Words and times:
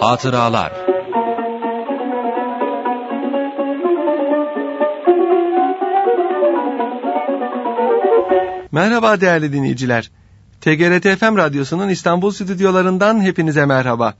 Hatıralar 0.00 0.72
Merhaba 8.82 9.20
değerli 9.20 9.52
dinleyiciler. 9.52 10.10
TGRT 10.60 11.18
FM 11.18 11.36
Radyosu'nun 11.36 11.88
İstanbul 11.88 12.30
stüdyolarından 12.30 13.20
hepinize 13.20 13.66
merhaba. 13.66 14.14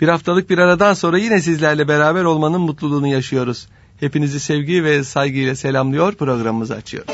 Bir 0.00 0.08
haftalık 0.08 0.50
bir 0.50 0.58
aradan 0.58 0.94
sonra 0.94 1.18
yine 1.18 1.40
sizlerle 1.40 1.88
beraber 1.88 2.24
olmanın 2.24 2.60
mutluluğunu 2.60 3.06
yaşıyoruz. 3.06 3.68
Hepinizi 4.00 4.40
sevgi 4.40 4.84
ve 4.84 5.04
saygıyla 5.04 5.56
selamlıyor, 5.56 6.14
programımızı 6.14 6.74
açıyoruz. 6.74 7.13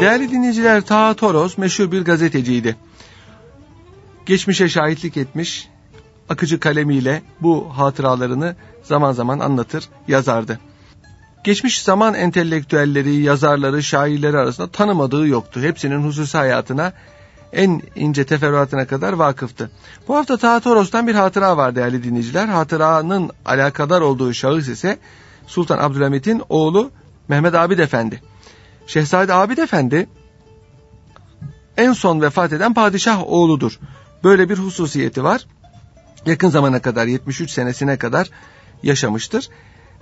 Değerli 0.00 0.30
dinleyiciler 0.30 0.80
Taha 0.80 1.14
Toros 1.14 1.58
meşhur 1.58 1.92
bir 1.92 2.04
gazeteciydi. 2.04 2.76
Geçmişe 4.26 4.68
şahitlik 4.68 5.16
etmiş, 5.16 5.68
akıcı 6.28 6.60
kalemiyle 6.60 7.22
bu 7.40 7.68
hatıralarını 7.78 8.56
zaman 8.82 9.12
zaman 9.12 9.38
anlatır, 9.38 9.88
yazardı. 10.08 10.60
Geçmiş 11.44 11.82
zaman 11.82 12.14
entelektüelleri, 12.14 13.14
yazarları, 13.14 13.82
şairleri 13.82 14.38
arasında 14.38 14.66
tanımadığı 14.66 15.26
yoktu. 15.26 15.60
Hepsinin 15.60 16.02
hususi 16.02 16.38
hayatına 16.38 16.92
en 17.52 17.82
ince 17.94 18.26
teferruatına 18.26 18.86
kadar 18.86 19.12
vakıftı. 19.12 19.70
Bu 20.08 20.16
hafta 20.16 20.36
Taha 20.36 20.60
Toros'tan 20.60 21.06
bir 21.06 21.14
hatıra 21.14 21.56
var 21.56 21.76
değerli 21.76 22.02
dinleyiciler. 22.02 22.46
Hatıranın 22.46 23.30
alakadar 23.44 24.00
olduğu 24.00 24.34
şahıs 24.34 24.68
ise 24.68 24.98
Sultan 25.46 25.78
Abdülhamit'in 25.78 26.42
oğlu 26.48 26.90
Mehmet 27.28 27.54
Abid 27.54 27.78
Efendi. 27.78 28.22
Şehzade 28.86 29.34
Abid 29.34 29.58
Efendi 29.58 30.08
en 31.76 31.92
son 31.92 32.20
vefat 32.20 32.52
eden 32.52 32.74
padişah 32.74 33.22
oğludur. 33.26 33.78
Böyle 34.24 34.48
bir 34.48 34.58
hususiyeti 34.58 35.24
var. 35.24 35.46
Yakın 36.26 36.48
zamana 36.48 36.82
kadar 36.82 37.06
73 37.06 37.50
senesine 37.50 37.98
kadar 37.98 38.30
yaşamıştır. 38.82 39.48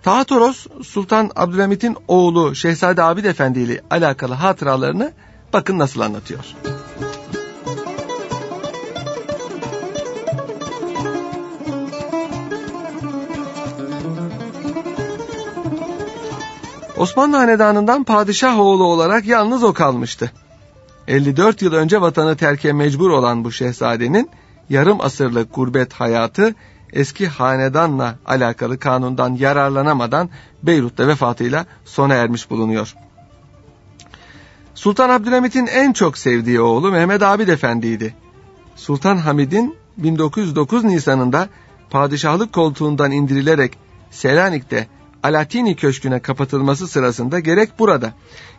Taha 0.02 0.24
Toros 0.24 0.66
Sultan 0.82 1.30
Abdülhamit'in 1.36 1.96
oğlu 2.08 2.54
Şehzade 2.54 3.02
Abid 3.02 3.24
Efendi 3.24 3.60
ile 3.60 3.80
alakalı 3.90 4.34
hatıralarını 4.34 5.12
bakın 5.52 5.78
nasıl 5.78 6.00
anlatıyor. 6.00 6.44
Osmanlı 16.96 17.36
Hanedanı'ndan 17.36 18.04
padişah 18.04 18.58
oğlu 18.58 18.84
olarak 18.84 19.26
yalnız 19.26 19.62
o 19.62 19.72
kalmıştı. 19.72 20.32
54 21.08 21.62
yıl 21.62 21.72
önce 21.72 22.00
vatanı 22.00 22.36
terke 22.36 22.72
mecbur 22.72 23.10
olan 23.10 23.44
bu 23.44 23.52
şehzadenin 23.52 24.30
yarım 24.70 25.00
asırlık 25.00 25.54
gurbet 25.54 25.92
hayatı 25.92 26.54
eski 26.92 27.28
hanedanla 27.28 28.18
alakalı 28.26 28.78
kanundan 28.78 29.34
yararlanamadan 29.34 30.30
Beyrut'ta 30.62 31.08
vefatıyla 31.08 31.66
sona 31.84 32.14
ermiş 32.14 32.50
bulunuyor. 32.50 32.94
Sultan 34.74 35.10
Abdülhamit'in 35.10 35.66
en 35.66 35.92
çok 35.92 36.18
sevdiği 36.18 36.60
oğlu 36.60 36.90
Mehmet 36.90 37.22
Abid 37.22 37.48
Efendi'ydi. 37.48 38.14
Sultan 38.76 39.16
Hamid'in 39.16 39.76
1909 39.96 40.84
Nisan'ında 40.84 41.48
padişahlık 41.90 42.52
koltuğundan 42.52 43.10
indirilerek 43.12 43.78
Selanik'te 44.10 44.86
Alatini 45.24 45.76
Köşkü'ne 45.76 46.20
kapatılması 46.20 46.88
sırasında 46.88 47.40
gerek 47.40 47.78
burada, 47.78 48.12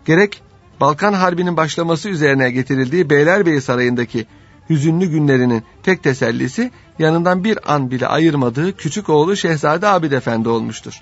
gerek 0.05 0.41
Balkan 0.81 1.13
Harbi'nin 1.13 1.57
başlaması 1.57 2.09
üzerine 2.09 2.51
getirildiği 2.51 3.09
Beylerbeyi 3.09 3.61
Sarayı'ndaki 3.61 4.25
hüzünlü 4.69 5.05
günlerinin 5.05 5.63
tek 5.83 6.03
tesellisi 6.03 6.71
yanından 6.99 7.43
bir 7.43 7.73
an 7.73 7.91
bile 7.91 8.07
ayırmadığı 8.07 8.77
küçük 8.77 9.09
oğlu 9.09 9.35
Şehzade 9.35 9.87
Abid 9.87 10.11
Efendi 10.11 10.49
olmuştur. 10.49 11.01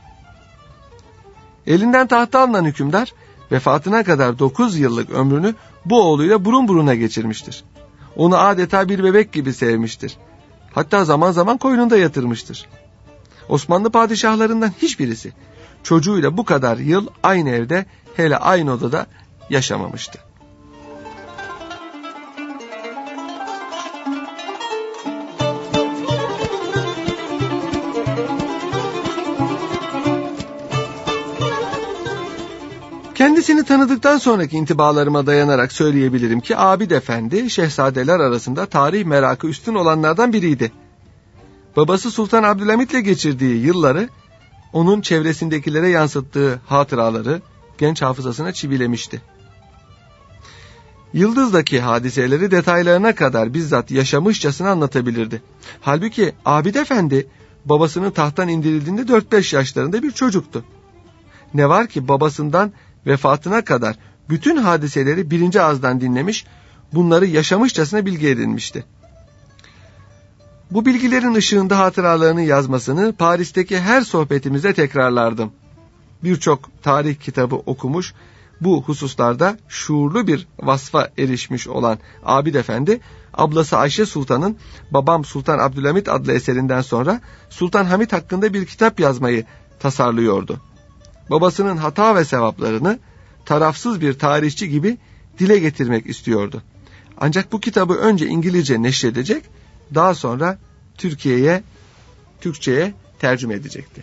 Elinden 1.68 2.08
tahta 2.08 2.40
alınan 2.40 2.66
hükümdar 2.66 3.14
vefatına 3.52 4.04
kadar 4.04 4.40
9 4.40 4.78
yıllık 4.78 5.10
ömrünü 5.10 5.56
bu 5.86 6.02
oğluyla 6.02 6.46
burun 6.46 6.68
buruna 6.68 6.96
geçirmiştir. 6.96 7.64
Onu 8.16 8.38
adeta 8.38 8.90
bir 8.90 9.04
bebek 9.04 9.32
gibi 9.32 9.54
sevmiştir. 9.54 10.18
Hatta 10.74 11.06
zaman 11.06 11.32
zaman 11.32 11.58
koynunda 11.58 11.98
yatırmıştır. 11.98 12.66
Osmanlı 13.50 13.92
padişahlarından 13.92 14.72
hiçbirisi 14.82 15.34
çocuğuyla 15.84 16.38
bu 16.38 16.46
kadar 16.46 16.78
yıl 16.78 17.08
aynı 17.24 17.50
evde 17.50 17.86
hele 18.16 18.38
aynı 18.38 18.72
odada 18.74 19.06
yaşamamıştı. 19.50 20.20
Kendisini 33.16 33.64
tanıdıktan 33.64 34.18
sonraki 34.18 34.58
intibalarıma 34.58 35.26
dayanarak 35.26 35.72
söyleyebilirim 35.72 36.40
ki 36.40 36.58
Abid 36.58 36.92
Efendi 36.92 37.50
şehzadeler 37.50 38.20
arasında 38.20 38.66
tarih 38.66 39.06
merakı 39.06 39.48
üstün 39.48 39.76
olanlardan 39.76 40.34
biriydi. 40.34 40.72
Babası 41.76 42.12
Sultan 42.12 42.44
Abdülhamit'le 42.44 43.04
geçirdiği 43.04 43.66
yılları 43.66 44.10
onun 44.74 45.02
çevresindekilere 45.02 45.90
yansıttığı 45.90 46.62
hatıraları 46.66 47.42
genç 47.78 48.02
hafızasına 48.02 48.52
çivilemişti. 48.52 49.22
Yıldız'daki 51.14 51.80
hadiseleri 51.82 52.52
detaylarına 52.52 53.16
kadar 53.16 53.54
bizzat 53.54 53.92
yaşamışçasına 53.92 54.70
anlatabilirdi. 54.70 55.42
Halbuki 55.82 56.34
Abid 56.46 56.76
Efendi 56.76 57.28
babasının 57.66 58.12
tahttan 58.12 58.48
indirildiğinde 58.48 59.02
4-5 59.02 59.56
yaşlarında 59.56 60.04
bir 60.04 60.12
çocuktu. 60.12 60.66
Ne 61.54 61.70
var 61.70 61.88
ki 61.88 62.08
babasından 62.08 62.72
vefatına 63.06 63.64
kadar 63.64 63.96
bütün 64.30 64.58
hadiseleri 64.58 65.32
birinci 65.32 65.62
ağızdan 65.62 66.02
dinlemiş, 66.02 66.46
bunları 66.94 67.26
yaşamışçasına 67.26 68.06
bilgi 68.06 68.28
edinmişti. 68.28 68.86
Bu 70.74 70.86
bilgilerin 70.86 71.34
ışığında 71.34 71.80
hatıralarını 71.80 72.42
yazmasını 72.42 73.14
Paris'teki 73.14 73.80
her 73.80 74.02
sohbetimizde 74.02 74.74
tekrarlardım. 74.74 75.52
Birçok 76.24 76.84
tarih 76.84 77.16
kitabı 77.16 77.56
okumuş, 77.56 78.14
bu 78.62 78.84
hususlarda 78.84 79.58
şuurlu 79.68 80.28
bir 80.28 80.48
vasfa 80.60 81.10
erişmiş 81.18 81.68
olan 81.68 81.98
Abid 82.26 82.56
Efendi, 82.56 83.00
ablası 83.34 83.78
Ayşe 83.78 84.06
Sultan'ın 84.06 84.58
Babam 84.92 85.26
Sultan 85.26 85.60
Abdülhamit 85.60 86.10
adlı 86.10 86.34
eserinden 86.34 86.82
sonra 86.82 87.22
Sultan 87.50 87.86
Hamit 87.86 88.14
hakkında 88.14 88.54
bir 88.54 88.66
kitap 88.66 89.00
yazmayı 89.00 89.46
tasarlıyordu. 89.80 90.62
Babasının 91.30 91.78
hata 91.78 92.16
ve 92.16 92.26
sevaplarını 92.26 93.00
tarafsız 93.46 94.02
bir 94.02 94.20
tarihçi 94.20 94.70
gibi 94.70 94.98
dile 95.40 95.60
getirmek 95.60 96.06
istiyordu. 96.06 96.62
Ancak 97.18 97.52
bu 97.52 97.60
kitabı 97.60 97.94
önce 97.94 98.28
İngilizce 98.28 98.82
neşredecek, 98.82 99.44
daha 99.96 100.16
sonra 100.16 100.58
Türkiye'ye, 100.98 101.64
Türkçe'ye 102.42 102.94
tercüme 103.20 103.54
edecekti. 103.54 104.02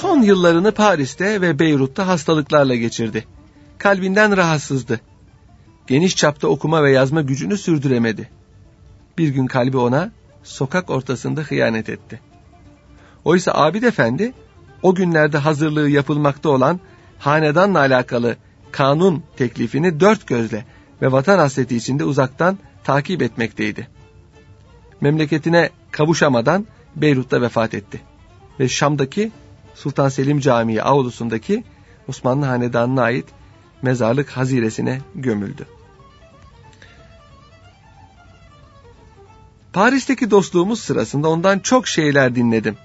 Son 0.00 0.22
yıllarını 0.22 0.72
Paris'te 0.72 1.40
ve 1.40 1.58
Beyrut'ta 1.58 2.06
hastalıklarla 2.06 2.74
geçirdi. 2.74 3.24
Kalbinden 3.78 4.36
rahatsızdı. 4.36 5.00
geniş 5.86 6.16
çapta 6.16 6.48
okuma 6.48 6.82
ve 6.82 6.90
yazma 6.90 7.22
gücünü 7.22 7.58
sürdüremedi. 7.58 8.30
Bir 9.18 9.28
gün 9.28 9.46
kalbi 9.46 9.76
ona 9.76 10.12
sokak 10.42 10.90
ortasında 10.90 11.40
hıyanet 11.40 11.88
etti. 11.88 12.20
Oysa 13.24 13.52
Abid 13.52 13.82
Efendi 13.82 14.32
o 14.82 14.94
günlerde 14.94 15.38
hazırlığı 15.38 15.88
yapılmakta 15.88 16.48
olan 16.48 16.80
hanedanla 17.18 17.78
alakalı 17.78 18.36
kanun 18.72 19.22
teklifini 19.36 20.00
dört 20.00 20.26
gözle 20.26 20.64
ve 21.02 21.12
vatan 21.12 21.38
hasreti 21.38 21.76
içinde 21.76 22.04
uzaktan 22.04 22.58
takip 22.84 23.22
etmekteydi. 23.22 23.88
Memleketine 25.00 25.70
kavuşamadan 25.90 26.66
Beyrut'ta 26.96 27.42
vefat 27.42 27.74
etti. 27.74 28.00
Ve 28.60 28.68
Şam'daki 28.68 29.32
Sultan 29.74 30.08
Selim 30.08 30.40
Camii 30.40 30.82
avlusundaki 30.82 31.64
Osmanlı 32.08 32.46
Hanedanı'na 32.46 33.02
ait 33.02 33.26
mezarlık 33.82 34.30
haziresine 34.30 35.00
gömüldü. 35.14 35.66
Paris'teki 39.72 40.30
dostluğumuz 40.30 40.80
sırasında 40.80 41.28
ondan 41.28 41.58
çok 41.58 41.88
şeyler 41.88 42.34
dinledim. 42.34 42.76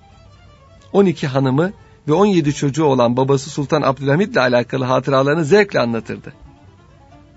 12 0.94 1.28
hanımı 1.28 1.72
ve 2.08 2.14
17 2.14 2.54
çocuğu 2.54 2.86
olan 2.86 3.18
babası 3.18 3.50
Sultan 3.50 3.82
Abdülhamit 3.82 4.32
ile 4.32 4.40
alakalı 4.40 4.86
hatıralarını 4.86 5.46
zevkle 5.46 5.80
anlatırdı. 5.80 6.34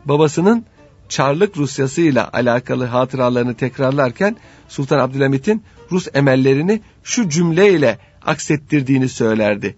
Babasının 0.04 0.64
Çarlık 1.08 1.56
Rusyası 1.56 2.00
ile 2.00 2.22
alakalı 2.22 2.84
hatıralarını 2.84 3.54
tekrarlarken 3.54 4.37
Sultan 4.69 4.99
Abdülhamit'in 4.99 5.62
Rus 5.90 6.08
emellerini 6.14 6.81
şu 7.02 7.28
cümleyle 7.28 7.99
aksettirdiğini 8.26 9.08
söylerdi. 9.08 9.76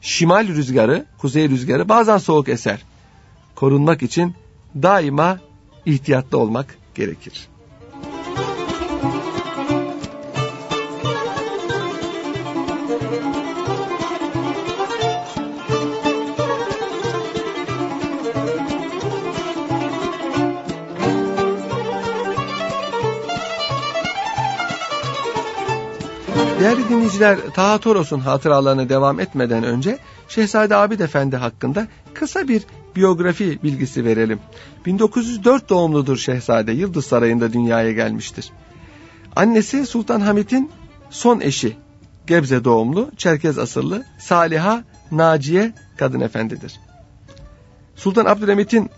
Şimal 0.00 0.48
rüzgarı, 0.48 1.06
kuzey 1.18 1.48
rüzgarı 1.48 1.88
bazen 1.88 2.18
soğuk 2.18 2.48
eser. 2.48 2.82
Korunmak 3.54 4.02
için 4.02 4.34
daima 4.74 5.38
ihtiyatlı 5.86 6.38
olmak 6.38 6.76
gerekir. 6.94 7.51
Değerli 26.62 26.88
dinleyiciler, 26.88 27.38
Taha 27.54 27.78
Toros'un 27.78 28.20
hatıralarına 28.20 28.88
devam 28.88 29.20
etmeden 29.20 29.64
önce 29.64 29.98
Şehzade 30.28 30.76
Abid 30.76 31.00
Efendi 31.00 31.36
hakkında 31.36 31.88
kısa 32.14 32.48
bir 32.48 32.62
biyografi 32.96 33.62
bilgisi 33.62 34.04
verelim. 34.04 34.40
1904 34.86 35.68
doğumludur 35.68 36.16
Şehzade, 36.16 36.72
Yıldız 36.72 37.06
Sarayı'nda 37.06 37.52
dünyaya 37.52 37.92
gelmiştir. 37.92 38.52
Annesi 39.36 39.86
Sultan 39.86 40.20
Hamit'in 40.20 40.70
son 41.10 41.40
eşi, 41.40 41.76
Gebze 42.26 42.64
doğumlu, 42.64 43.10
Çerkez 43.16 43.58
asıllı 43.58 44.04
Saliha 44.18 44.84
Naciye 45.12 45.72
kadın 45.96 46.20
efendidir. 46.20 46.80
Sultan 47.96 48.24
Abdülhamit'in 48.24 48.90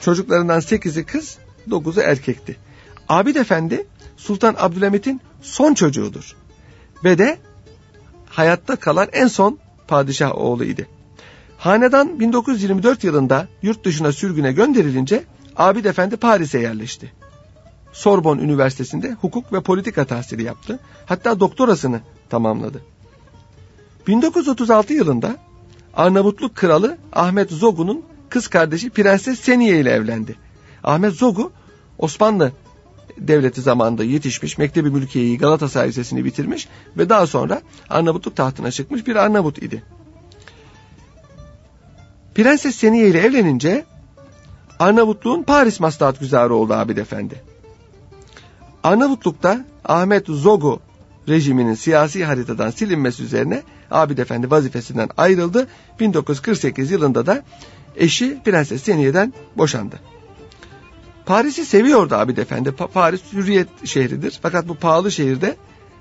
çocuklarından 0.00 0.60
8'i 0.60 1.04
kız, 1.04 1.38
9'u 1.68 2.00
erkekti. 2.00 2.56
Abid 3.08 3.36
Efendi 3.36 3.86
Sultan 4.16 4.54
Abdülhamit'in 4.58 5.20
son 5.42 5.74
çocuğudur 5.74 6.41
ve 7.04 7.18
de 7.18 7.38
hayatta 8.28 8.76
kalan 8.76 9.08
en 9.12 9.26
son 9.26 9.58
padişah 9.88 10.38
oğluydu. 10.38 10.82
Hanedan 11.58 12.20
1924 12.20 13.04
yılında 13.04 13.48
yurt 13.62 13.84
dışına 13.84 14.12
sürgüne 14.12 14.52
gönderilince 14.52 15.24
Abid 15.56 15.84
Efendi 15.84 16.16
Paris'e 16.16 16.58
yerleşti. 16.58 17.12
Sorbon 17.92 18.38
Üniversitesi'nde 18.38 19.12
hukuk 19.12 19.52
ve 19.52 19.60
politika 19.60 20.04
tahsili 20.04 20.42
yaptı. 20.42 20.78
Hatta 21.06 21.40
doktorasını 21.40 22.00
tamamladı. 22.30 22.82
1936 24.06 24.94
yılında 24.94 25.36
Arnavutluk 25.94 26.54
kralı 26.54 26.98
Ahmet 27.12 27.50
Zogu'nun 27.50 28.02
kız 28.28 28.48
kardeşi 28.48 28.90
Prenses 28.90 29.40
Seniye 29.40 29.80
ile 29.80 29.90
evlendi. 29.90 30.36
Ahmet 30.84 31.14
Zogu 31.14 31.52
Osmanlı 31.98 32.52
devleti 33.18 33.60
zamanında 33.60 34.04
yetişmiş, 34.04 34.58
Mektebi 34.58 34.90
Mülkiye'yi 34.90 35.38
Galatasaray 35.38 35.88
Lisesi'ni 35.88 36.24
bitirmiş 36.24 36.68
ve 36.96 37.08
daha 37.08 37.26
sonra 37.26 37.62
Arnavutluk 37.90 38.36
tahtına 38.36 38.70
çıkmış 38.70 39.06
bir 39.06 39.16
Arnavut 39.16 39.62
idi. 39.62 39.82
Prenses 42.34 42.76
Seniye 42.76 43.08
ile 43.08 43.20
evlenince 43.20 43.84
Arnavutluğun 44.78 45.42
Paris 45.42 45.80
maslahat 45.80 46.20
güzarı 46.20 46.54
oldu 46.54 46.74
Abid 46.74 46.96
Efendi. 46.96 47.42
Arnavutluk'ta 48.82 49.64
Ahmet 49.84 50.26
Zogu 50.26 50.80
rejiminin 51.28 51.74
siyasi 51.74 52.24
haritadan 52.24 52.70
silinmesi 52.70 53.22
üzerine 53.22 53.62
Abid 53.90 54.18
Efendi 54.18 54.50
vazifesinden 54.50 55.08
ayrıldı. 55.16 55.66
1948 56.00 56.90
yılında 56.90 57.26
da 57.26 57.42
eşi 57.96 58.38
Prenses 58.44 58.82
Seniye'den 58.82 59.32
boşandı. 59.56 60.00
Paris'i 61.26 61.66
seviyordu 61.66 62.14
Abid 62.14 62.36
Efendi. 62.36 62.72
Pa 62.72 62.86
Paris 62.86 63.20
hürriyet 63.32 63.68
şehridir. 63.86 64.38
Fakat 64.42 64.68
bu 64.68 64.74
pahalı 64.74 65.12
şehirde 65.12 65.56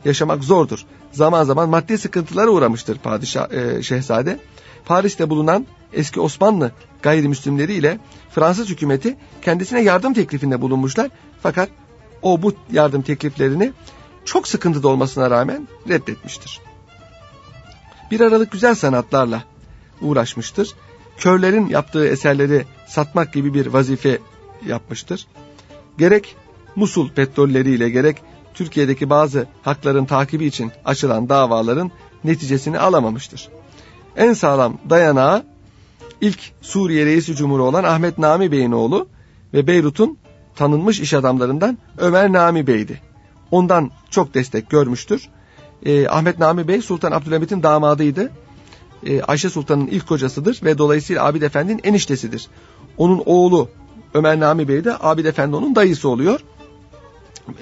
yaşamak 0.06 0.44
zordur. 0.44 0.86
Zaman 1.12 1.44
zaman 1.44 1.70
maddi 1.70 1.98
sıkıntılara 1.98 2.50
uğramıştır 2.50 2.98
padişah 2.98 3.52
e, 3.52 3.84
şehzade. 3.84 4.40
Paris'te 4.86 5.30
bulunan 5.30 5.66
eski 5.94 6.20
Osmanlı 6.20 6.72
gayrimüslimleri 7.02 7.74
ile 7.74 8.00
Fransız 8.32 8.70
hükümeti 8.70 9.18
kendisine 9.42 9.82
yardım 9.82 10.14
teklifinde 10.14 10.62
bulunmuşlar. 10.62 11.10
Fakat 11.42 11.70
o 12.22 12.42
bu 12.42 12.54
yardım 12.72 13.02
tekliflerini 13.02 13.72
çok 14.26 14.48
sıkıntıda 14.48 14.88
olmasına 14.88 15.32
rağmen 15.32 15.68
reddetmiştir. 15.90 16.60
Bir 18.12 18.20
aralık 18.20 18.52
güzel 18.52 18.76
sanatlarla 18.76 19.44
uğraşmıştır. 20.02 20.74
Körlerin 21.18 21.68
yaptığı 21.68 22.08
eserleri 22.08 22.66
satmak 22.88 23.34
gibi 23.34 23.54
bir 23.54 23.66
vazife 23.66 24.20
yapmıştır. 24.68 25.28
Gerek 25.98 26.36
Musul 26.76 27.10
petrolleriyle 27.10 27.90
gerek 27.90 28.18
Türkiye'deki 28.54 29.10
bazı 29.10 29.48
hakların 29.62 30.06
takibi 30.06 30.46
için 30.46 30.72
açılan 30.86 31.30
davaların 31.30 31.92
neticesini 32.24 32.80
alamamıştır. 32.80 33.50
En 34.16 34.34
sağlam 34.34 34.78
dayanağı 34.90 35.44
ilk 36.22 36.40
Suriye 36.62 37.06
Reisi 37.06 37.36
Cumhuru 37.36 37.64
olan 37.64 37.84
Ahmet 37.84 38.18
Nami 38.18 38.52
Bey'in 38.52 38.72
oğlu 38.72 39.08
ve 39.54 39.68
Beyrut'un 39.68 40.18
tanınmış 40.56 41.00
iş 41.00 41.14
adamlarından 41.14 41.78
Ömer 41.98 42.34
Nami 42.34 42.68
Bey'di. 42.68 43.02
Ondan 43.52 43.92
çok 44.10 44.34
destek 44.34 44.70
görmüştür. 44.70 45.30
Ee, 45.86 46.08
Ahmet 46.08 46.40
Nami 46.40 46.68
Bey 46.68 46.82
Sultan 46.82 47.12
Abdülhamit'in 47.12 47.64
damadıydı. 47.64 48.32
Ee, 49.06 49.22
Ayşe 49.22 49.50
Sultan'ın 49.50 49.88
ilk 49.88 50.08
kocasıdır 50.08 50.60
ve 50.64 50.78
dolayısıyla 50.78 51.26
Abid 51.26 51.42
Efendi'nin 51.42 51.82
eniştesidir. 51.84 52.48
Onun 52.98 53.24
oğlu 53.26 53.70
Ömer 54.14 54.40
Nami 54.40 54.68
Bey 54.68 54.84
de 54.84 54.98
Abid 55.00 55.26
Efendi 55.26 55.56
onun 55.56 55.76
dayısı 55.76 56.10
oluyor. 56.10 56.40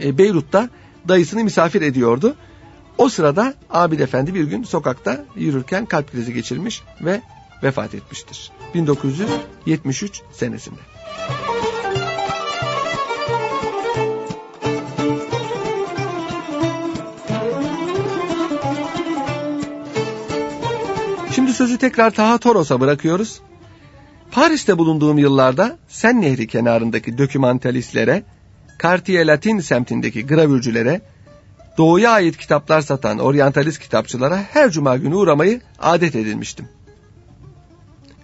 E, 0.04 0.18
Beyrut'ta 0.18 0.70
dayısını 1.08 1.44
misafir 1.44 1.82
ediyordu. 1.82 2.36
O 2.98 3.10
sırada 3.10 3.54
Abid 3.70 4.00
Efendi 4.00 4.34
bir 4.34 4.44
gün 4.44 4.64
sokakta 4.64 5.26
yürürken 5.36 5.86
kalp 5.86 6.12
krizi 6.12 6.34
geçirmiş 6.34 6.84
ve 7.02 7.22
vefat 7.64 7.96
etmiştir. 7.96 8.52
1973 8.74 10.22
senesinde. 10.32 10.80
Şimdi 21.36 21.54
sözü 21.54 21.78
tekrar 21.78 22.12
Taha 22.12 22.38
Toros'a 22.38 22.80
bırakıyoruz. 22.80 23.42
Paris'te 24.32 24.78
bulunduğum 24.78 25.18
yıllarda 25.18 25.78
Sen 25.88 26.22
Nehri 26.22 26.48
kenarındaki 26.48 27.18
dokümantalistlere, 27.18 28.24
Cartier 28.84 29.28
Latin 29.28 29.60
semtindeki 29.60 30.26
gravürcülere, 30.26 31.02
doğuya 31.78 32.12
ait 32.12 32.38
kitaplar 32.38 32.82
satan 32.82 33.20
oryantalist 33.20 33.80
kitapçılara 33.80 34.38
her 34.38 34.72
cuma 34.72 34.98
günü 34.98 35.16
uğramayı 35.16 35.62
adet 35.80 36.16
edilmiştim. 36.16 36.68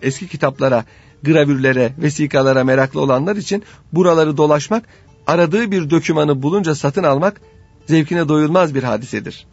Eski 0.02 0.28
kitaplara, 0.28 0.86
gravürlere, 1.24 1.94
vesikalara 1.98 2.64
meraklı 2.64 3.02
olanlar 3.02 3.36
için 3.36 3.64
buraları 3.94 4.38
dolaşmak, 4.38 4.84
aradığı 5.28 5.72
bir 5.72 5.90
dokümanı 5.90 6.42
bulunca 6.42 6.76
satın 6.76 7.04
almak 7.04 7.42
zevkine 7.86 8.30
doyulmaz 8.30 8.76
bir 8.76 8.84
hadisedir. 8.84 9.48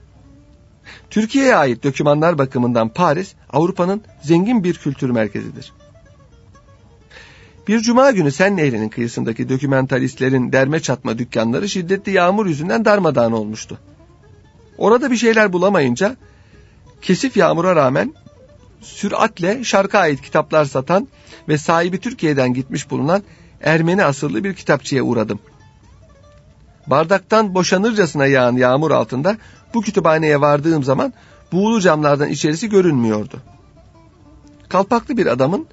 Türkiye'ye 1.10 1.56
ait 1.56 1.84
dokümanlar 1.84 2.38
bakımından 2.38 2.88
Paris, 2.88 3.34
Avrupa'nın 3.52 4.02
zengin 4.22 4.64
bir 4.64 4.74
kültür 4.74 5.10
merkezidir. 5.10 5.72
Bir 7.68 7.80
cuma 7.80 8.10
günü 8.10 8.32
Sen 8.32 8.56
Nehri'nin 8.56 8.88
kıyısındaki 8.88 9.48
dokümentalistlerin 9.48 10.52
derme 10.52 10.80
çatma 10.80 11.18
dükkanları 11.18 11.68
şiddetli 11.68 12.12
yağmur 12.12 12.46
yüzünden 12.46 12.84
darmadağın 12.84 13.32
olmuştu. 13.32 13.78
Orada 14.78 15.10
bir 15.10 15.16
şeyler 15.16 15.52
bulamayınca 15.52 16.16
kesif 17.02 17.36
yağmura 17.36 17.76
rağmen 17.76 18.14
süratle 18.80 19.64
şarka 19.64 19.98
ait 19.98 20.22
kitaplar 20.22 20.64
satan 20.64 21.08
ve 21.48 21.58
sahibi 21.58 22.00
Türkiye'den 22.00 22.54
gitmiş 22.54 22.90
bulunan 22.90 23.22
Ermeni 23.62 24.04
asıllı 24.04 24.44
bir 24.44 24.54
kitapçıya 24.54 25.02
uğradım. 25.02 25.38
Bardaktan 26.86 27.54
boşanırcasına 27.54 28.26
yağan 28.26 28.56
yağmur 28.56 28.90
altında 28.90 29.36
bu 29.74 29.82
kütüphaneye 29.82 30.40
vardığım 30.40 30.84
zaman 30.84 31.12
buğulu 31.52 31.80
camlardan 31.80 32.28
içerisi 32.28 32.68
görünmüyordu. 32.68 33.40
Kalpaklı 34.68 35.16
bir 35.16 35.26
adamın 35.26 35.66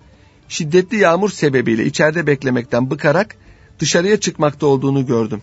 şiddetli 0.50 0.98
yağmur 0.98 1.30
sebebiyle 1.30 1.86
içeride 1.86 2.28
beklemekten 2.28 2.92
bıkarak 2.92 3.36
dışarıya 3.80 4.20
çıkmakta 4.20 4.66
olduğunu 4.68 5.06
gördüm. 5.06 5.42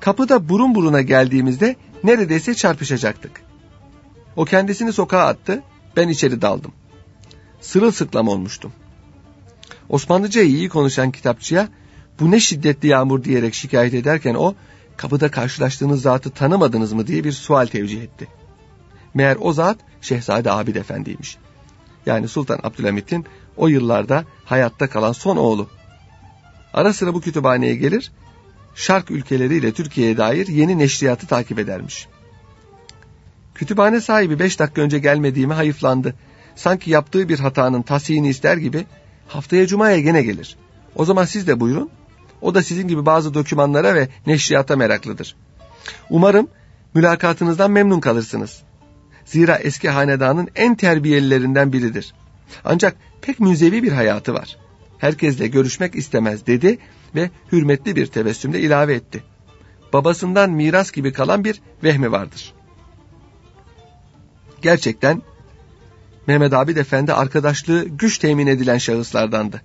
Kapıda 0.00 0.48
burun 0.48 0.74
buruna 0.74 1.02
geldiğimizde 1.02 1.76
neredeyse 2.04 2.54
çarpışacaktık. 2.54 3.42
O 4.36 4.44
kendisini 4.44 4.92
sokağa 4.92 5.26
attı, 5.26 5.62
ben 5.96 6.08
içeri 6.08 6.42
daldım. 6.42 6.72
Sırılsıklam 7.60 8.28
olmuştum. 8.28 8.72
Osmanlıca 9.88 10.42
iyi 10.42 10.68
konuşan 10.68 11.10
kitapçıya 11.10 11.68
bu 12.20 12.30
ne 12.30 12.40
şiddetli 12.40 12.88
yağmur 12.88 13.24
diyerek 13.24 13.54
şikayet 13.54 13.94
ederken 13.94 14.34
o 14.34 14.54
kapıda 14.96 15.30
karşılaştığınız 15.30 16.02
zatı 16.02 16.30
tanımadınız 16.30 16.92
mı 16.92 17.06
diye 17.06 17.24
bir 17.24 17.32
sual 17.32 17.66
tevcih 17.66 18.02
etti. 18.02 18.28
Meğer 19.14 19.36
o 19.40 19.52
zat 19.52 19.78
Şehzade 20.00 20.50
Abid 20.50 20.76
Efendi'ymiş. 20.76 21.38
Yani 22.06 22.28
Sultan 22.28 22.60
Abdülhamit'in 22.62 23.26
o 23.60 23.68
yıllarda 23.68 24.24
hayatta 24.44 24.90
kalan 24.90 25.12
son 25.12 25.36
oğlu. 25.36 25.68
Ara 26.74 26.92
sıra 26.92 27.14
bu 27.14 27.20
kütüphaneye 27.20 27.74
gelir, 27.74 28.12
şark 28.74 29.10
ülkeleriyle 29.10 29.72
Türkiye'ye 29.72 30.16
dair 30.16 30.46
yeni 30.46 30.78
neşriyatı 30.78 31.26
takip 31.26 31.58
edermiş. 31.58 32.08
Kütüphane 33.54 34.00
sahibi 34.00 34.38
beş 34.38 34.58
dakika 34.58 34.82
önce 34.82 34.98
gelmediğimi 34.98 35.54
hayıflandı. 35.54 36.14
Sanki 36.56 36.90
yaptığı 36.90 37.28
bir 37.28 37.38
hatanın 37.38 37.82
tasihini 37.82 38.28
ister 38.28 38.56
gibi 38.56 38.86
haftaya 39.28 39.66
cumaya 39.66 40.00
gene 40.00 40.22
gelir. 40.22 40.56
O 40.96 41.04
zaman 41.04 41.24
siz 41.24 41.46
de 41.46 41.60
buyurun. 41.60 41.90
O 42.40 42.54
da 42.54 42.62
sizin 42.62 42.88
gibi 42.88 43.06
bazı 43.06 43.34
dokümanlara 43.34 43.94
ve 43.94 44.08
neşriyata 44.26 44.76
meraklıdır. 44.76 45.36
Umarım 46.10 46.48
mülakatınızdan 46.94 47.70
memnun 47.70 48.00
kalırsınız. 48.00 48.62
Zira 49.24 49.56
eski 49.56 49.90
hanedanın 49.90 50.48
en 50.54 50.74
terbiyelilerinden 50.74 51.72
biridir. 51.72 52.14
Ancak 52.64 52.96
pek 53.22 53.40
müzevi 53.40 53.82
bir 53.82 53.92
hayatı 53.92 54.34
var. 54.34 54.56
Herkesle 54.98 55.46
görüşmek 55.46 55.94
istemez 55.94 56.46
dedi 56.46 56.78
ve 57.14 57.30
hürmetli 57.52 57.96
bir 57.96 58.06
tebessümle 58.06 58.60
ilave 58.60 58.94
etti. 58.94 59.22
Babasından 59.92 60.50
miras 60.50 60.90
gibi 60.90 61.12
kalan 61.12 61.44
bir 61.44 61.60
vehmi 61.84 62.12
vardır. 62.12 62.54
Gerçekten 64.62 65.22
Mehmet 66.26 66.52
Abid 66.52 66.76
Efendi 66.76 67.12
arkadaşlığı 67.12 67.84
güç 67.84 68.18
temin 68.18 68.46
edilen 68.46 68.78
şahıslardandı. 68.78 69.62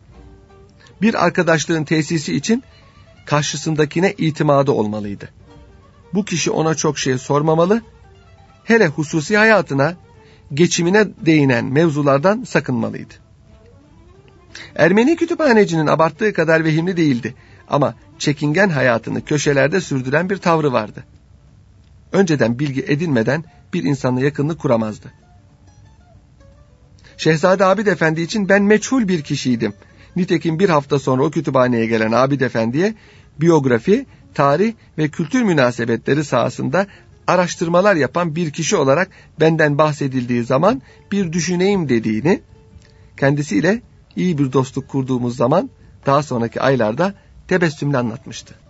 Bir 1.02 1.26
arkadaşlığın 1.26 1.84
tesisi 1.84 2.36
için 2.36 2.64
karşısındakine 3.26 4.14
itimadı 4.18 4.72
olmalıydı. 4.72 5.30
Bu 6.14 6.26
kişi 6.26 6.52
ona 6.52 6.76
çok 6.76 7.00
şey 7.00 7.18
sormamalı, 7.18 7.82
hele 8.64 8.88
hususi 8.88 9.38
hayatına, 9.38 9.96
geçimine 10.54 11.08
değinen 11.26 11.66
mevzulardan 11.66 12.44
sakınmalıydı. 12.44 13.14
Ermeni 14.76 15.16
kütüphanecinin 15.16 15.88
abarttığı 15.88 16.34
kadar 16.34 16.66
vehimli 16.66 16.98
değildi 16.98 17.36
ama 17.68 17.96
çekingen 18.20 18.70
hayatını 18.70 19.26
köşelerde 19.26 19.82
sürdüren 19.82 20.30
bir 20.30 20.38
tavrı 20.38 20.74
vardı. 20.74 21.04
Önceden 22.12 22.60
bilgi 22.60 22.86
edinmeden 22.88 23.44
bir 23.74 23.84
insanla 23.84 24.22
yakınlık 24.22 24.60
kuramazdı. 24.60 25.12
Şehzade 27.18 27.66
Abid 27.66 27.88
Efendi 27.88 28.22
için 28.22 28.50
ben 28.50 28.64
meçhul 28.64 29.08
bir 29.08 29.22
kişiydim. 29.22 29.74
Nitekim 30.16 30.60
bir 30.60 30.70
hafta 30.70 31.00
sonra 31.00 31.24
o 31.24 31.32
kütüphaneye 31.32 31.86
gelen 31.86 32.12
Abid 32.12 32.42
Efendi'ye 32.42 32.94
biyografi, 33.42 34.06
tarih 34.34 34.74
ve 34.98 35.08
kültür 35.08 35.42
münasebetleri 35.42 36.24
sahasında 36.24 36.88
araştırmalar 37.28 37.96
yapan 37.96 38.36
bir 38.36 38.52
kişi 38.52 38.76
olarak 38.76 39.10
benden 39.40 39.78
bahsedildiği 39.78 40.44
zaman 40.44 40.82
bir 41.12 41.34
düşüneyim 41.34 41.90
dediğini, 41.90 42.42
kendisiyle 43.18 43.82
iyi 44.16 44.38
bir 44.38 44.54
dostluk 44.54 44.88
kurduğumuz 44.88 45.36
zaman 45.36 45.70
daha 46.06 46.24
sonraki 46.24 46.62
aylarda 46.62 47.14
tebessümle 47.48 47.98
anlatmıştı. 47.98 48.65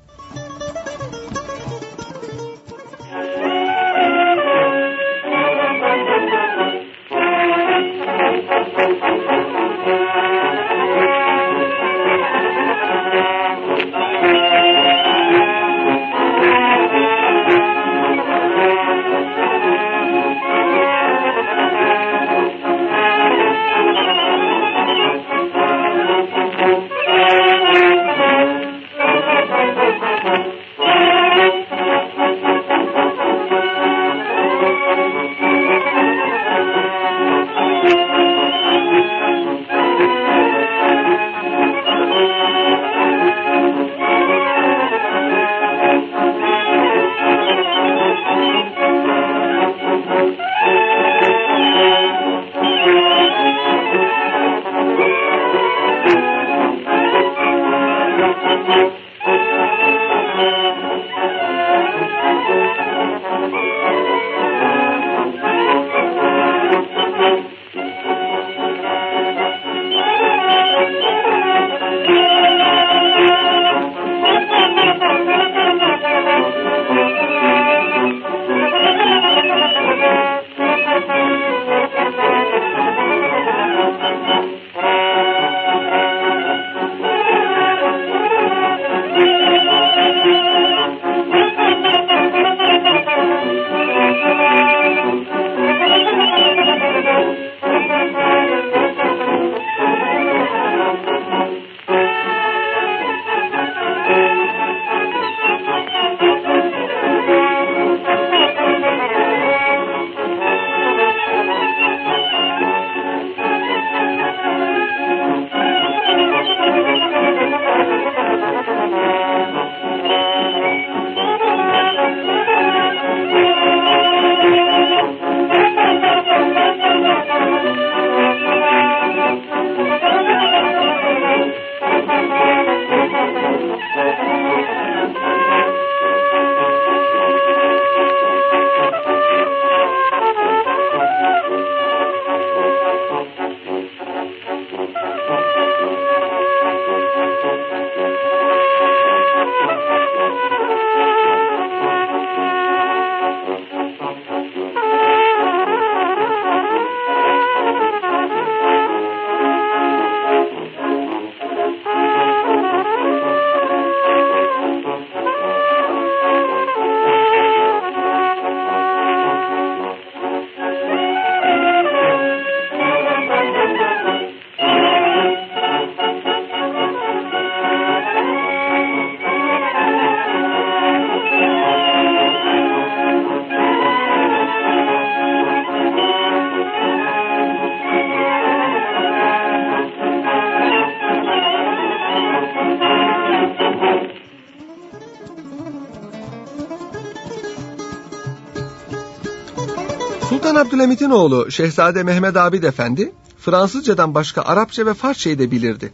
Abdülhamit'in 200.85 201.09
oğlu 201.09 201.51
Şehzade 201.51 202.03
Mehmet 202.03 202.37
Abid 202.37 202.63
Efendi 202.63 203.13
Fransızcadan 203.37 204.15
başka 204.15 204.41
Arapça 204.41 204.85
ve 204.85 204.93
Farsçayı 204.93 205.39
da 205.39 205.51
bilirdi. 205.51 205.93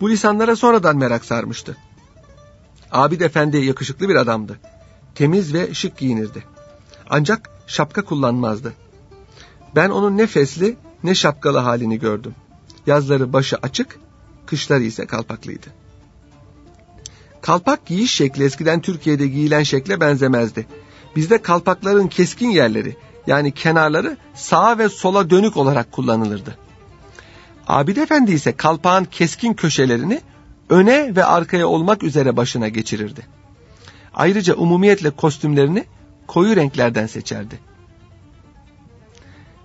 Bu 0.00 0.10
lisanlara 0.10 0.56
sonradan 0.56 0.96
merak 0.96 1.24
sarmıştı. 1.24 1.76
Abid 2.92 3.20
Efendi 3.20 3.56
yakışıklı 3.56 4.08
bir 4.08 4.14
adamdı. 4.14 4.58
Temiz 5.14 5.54
ve 5.54 5.74
şık 5.74 5.98
giyinirdi. 5.98 6.44
Ancak 7.10 7.50
şapka 7.66 8.04
kullanmazdı. 8.04 8.72
Ben 9.76 9.90
onun 9.90 10.18
ne 10.18 10.26
fesli 10.26 10.76
ne 11.04 11.14
şapkalı 11.14 11.58
halini 11.58 11.98
gördüm. 11.98 12.34
Yazları 12.86 13.32
başı 13.32 13.56
açık, 13.56 13.98
kışları 14.46 14.82
ise 14.82 15.06
kalpaklıydı. 15.06 15.66
Kalpak 17.42 17.86
giyiş 17.86 18.12
şekli 18.12 18.44
eskiden 18.44 18.80
Türkiye'de 18.80 19.26
giyilen 19.26 19.62
şekle 19.62 20.00
benzemezdi. 20.00 20.66
Bizde 21.16 21.42
kalpakların 21.42 22.08
keskin 22.08 22.50
yerleri 22.50 22.96
yani 23.28 23.52
kenarları 23.52 24.16
sağa 24.34 24.78
ve 24.78 24.88
sola 24.88 25.30
dönük 25.30 25.56
olarak 25.56 25.92
kullanılırdı. 25.92 26.58
Abid 27.66 27.96
Efendi 27.96 28.32
ise 28.32 28.56
kalpağın 28.56 29.04
keskin 29.04 29.54
köşelerini 29.54 30.20
öne 30.68 31.16
ve 31.16 31.24
arkaya 31.24 31.66
olmak 31.66 32.02
üzere 32.02 32.36
başına 32.36 32.68
geçirirdi. 32.68 33.26
Ayrıca 34.14 34.54
umumiyetle 34.54 35.10
kostümlerini 35.10 35.84
koyu 36.26 36.56
renklerden 36.56 37.06
seçerdi. 37.06 37.60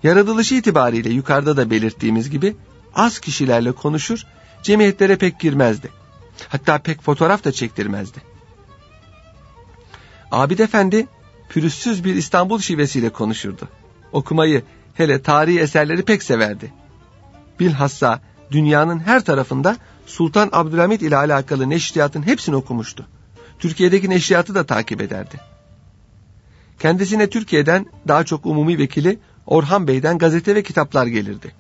Yaratılışı 0.04 0.56
itibariyle 0.56 1.10
yukarıda 1.10 1.58
da 1.58 1.70
belirttiğimiz 1.70 2.30
gibi 2.30 2.56
az 2.96 3.20
kişilerle 3.20 3.72
konuşur, 3.72 4.26
cemiyetlere 4.64 5.16
pek 5.16 5.40
girmezdi. 5.40 5.90
Hatta 6.50 6.78
pek 6.78 7.02
fotoğraf 7.02 7.44
da 7.44 7.52
çektirmezdi. 7.52 8.22
Abid 10.32 10.60
Efendi 10.60 11.08
pürüzsüz 11.50 12.04
bir 12.04 12.16
İstanbul 12.16 12.60
şivesiyle 12.60 13.10
konuşurdu. 13.10 13.70
Okumayı, 14.12 14.64
hele 14.94 15.22
tarihi 15.22 15.60
eserleri 15.60 16.02
pek 16.02 16.24
severdi. 16.24 16.74
Bilhassa 17.60 18.22
dünyanın 18.52 19.00
her 19.00 19.26
tarafında 19.26 19.78
Sultan 20.06 20.50
Abdülhamit 20.52 21.02
ile 21.02 21.18
alakalı 21.18 21.70
neşriyatın 21.70 22.24
hepsini 22.24 22.56
okumuştu. 22.56 23.08
Türkiye'deki 23.60 24.10
neşriyatı 24.10 24.56
da 24.56 24.66
takip 24.66 25.02
ederdi. 25.02 25.40
Kendisine 26.80 27.30
Türkiye'den 27.30 27.86
daha 28.08 28.24
çok 28.24 28.46
umumi 28.46 28.78
vekili 28.78 29.20
Orhan 29.46 29.88
Bey'den 29.88 30.18
gazete 30.18 30.56
ve 30.56 30.64
kitaplar 30.64 31.08
gelirdi. 31.08 31.56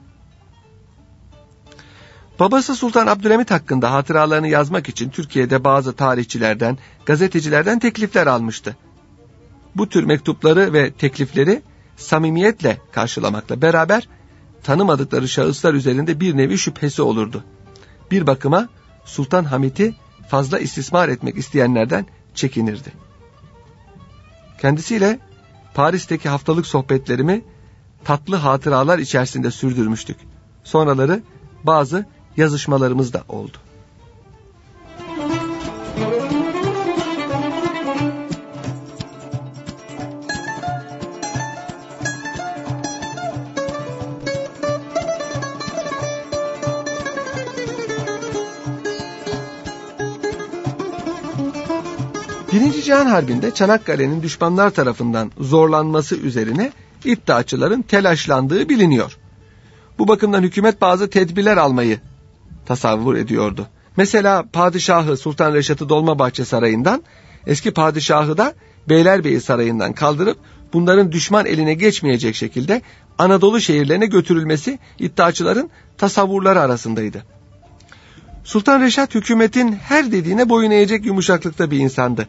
Babası 2.40 2.76
Sultan 2.76 3.08
Abdülhamit 3.08 3.52
hakkında 3.52 3.92
hatıralarını 3.92 4.48
yazmak 4.48 4.90
için 4.90 5.10
Türkiye'de 5.10 5.64
bazı 5.64 5.94
tarihçilerden, 5.94 6.78
gazetecilerden 7.06 7.80
teklifler 7.80 8.28
almıştı. 8.28 8.78
Bu 9.76 9.90
tür 9.90 10.04
mektupları 10.04 10.74
ve 10.74 10.92
teklifleri 10.92 11.62
samimiyetle 11.98 12.78
karşılamakla 12.92 13.62
beraber 13.62 14.08
tanımadıkları 14.64 15.28
şahıslar 15.28 15.74
üzerinde 15.74 16.20
bir 16.20 16.38
nevi 16.38 16.58
şüphesi 16.58 17.02
olurdu. 17.02 17.44
Bir 18.12 18.28
bakıma 18.28 18.70
Sultan 19.06 19.44
Hamit'i 19.44 19.96
fazla 20.28 20.60
istismar 20.60 21.10
etmek 21.10 21.38
isteyenlerden 21.38 22.06
çekinirdi. 22.36 22.94
Kendisiyle 24.62 25.20
Paris'teki 25.74 26.30
haftalık 26.30 26.68
sohbetlerimi 26.68 27.42
tatlı 28.04 28.36
hatıralar 28.36 29.00
içerisinde 29.00 29.52
sürdürmüştük. 29.52 30.18
Sonraları 30.64 31.24
bazı 31.64 32.06
yazışmalarımız 32.38 33.14
da 33.14 33.24
oldu. 33.30 33.58
Cihan 52.94 53.06
Harbi'nde 53.06 53.52
Çanakkale'nin 53.52 54.24
düşmanlar 54.24 54.70
tarafından 54.70 55.32
zorlanması 55.40 56.16
üzerine 56.16 56.72
iddiaçıların 57.06 57.82
telaşlandığı 57.82 58.70
biliniyor. 58.70 59.18
Bu 60.00 60.08
bakımdan 60.08 60.44
hükümet 60.44 60.82
bazı 60.82 61.10
tedbirler 61.10 61.58
almayı 61.58 62.00
tasavvur 62.66 63.16
ediyordu. 63.16 63.68
Mesela 63.98 64.44
padişahı 64.54 65.18
Sultan 65.18 65.54
Reşat'ı 65.54 65.90
Dolmabahçe 65.90 66.46
Sarayı'ndan, 66.46 67.04
eski 67.48 67.74
padişahı 67.74 68.38
da 68.38 68.54
Beylerbeyi 68.90 69.42
Sarayı'ndan 69.42 69.94
kaldırıp 69.94 70.38
bunların 70.74 71.12
düşman 71.12 71.46
eline 71.46 71.74
geçmeyecek 71.74 72.36
şekilde 72.36 72.82
Anadolu 73.18 73.62
şehirlerine 73.62 74.06
götürülmesi 74.06 74.80
iddiaçıların 75.00 75.70
tasavvurları 75.98 76.60
arasındaydı. 76.60 77.24
Sultan 78.44 78.82
Reşat 78.82 79.16
hükümetin 79.16 79.72
her 79.72 80.12
dediğine 80.12 80.50
boyun 80.50 80.72
eğecek 80.72 81.06
yumuşaklıkta 81.06 81.72
bir 81.72 81.80
insandı. 81.80 82.28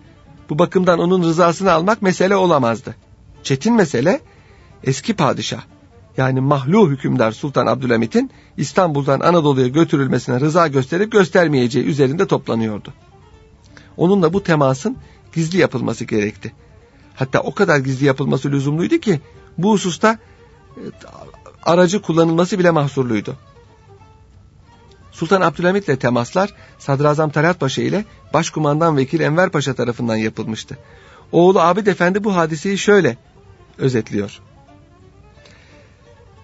Bu 0.51 0.59
bakımdan 0.59 0.99
onun 0.99 1.23
rızasını 1.23 1.73
almak 1.73 2.03
mesele 2.03 2.37
olamazdı. 2.37 2.95
Çetin 3.43 3.75
mesele 3.75 4.21
eski 4.85 5.15
padişah 5.15 5.63
yani 6.17 6.41
mahlu 6.41 6.91
hükümdar 6.91 7.33
Sultan 7.33 7.67
Abdülhamit'in 7.67 8.31
İstanbul'dan 8.57 9.21
Anadolu'ya 9.21 9.69
götürülmesine 9.69 10.41
rıza 10.41 10.69
gösterip 10.69 11.13
göstermeyeceği 11.13 11.85
üzerinde 11.87 12.27
toplanıyordu. 12.27 12.93
Onunla 13.97 14.33
bu 14.33 14.43
temasın 14.43 14.97
gizli 15.33 15.59
yapılması 15.59 16.05
gerekti. 16.05 16.53
Hatta 17.15 17.41
o 17.41 17.55
kadar 17.55 17.79
gizli 17.79 18.07
yapılması 18.07 18.51
lüzumluydu 18.51 18.99
ki 18.99 19.21
bu 19.59 19.73
hususta 19.73 20.19
e, 20.77 20.83
aracı 21.63 22.03
kullanılması 22.03 22.59
bile 22.59 22.71
mahsurluydu. 22.71 23.37
Sultan 25.15 25.41
Abdülhamit 25.41 25.89
ile 25.89 25.97
temaslar 25.97 26.55
Sadrazam 26.79 27.31
Talat 27.31 27.61
Paşa 27.61 27.83
ile 27.83 28.05
Başkumandan 28.33 28.97
Vekil 28.97 29.21
Enver 29.21 29.51
Paşa 29.51 29.75
tarafından 29.75 30.17
yapılmıştı. 30.17 30.79
Oğlu 31.33 31.61
Abid 31.61 31.87
Efendi 31.87 32.25
bu 32.25 32.37
hadiseyi 32.37 32.79
şöyle 32.79 33.17
özetliyor. 33.79 34.41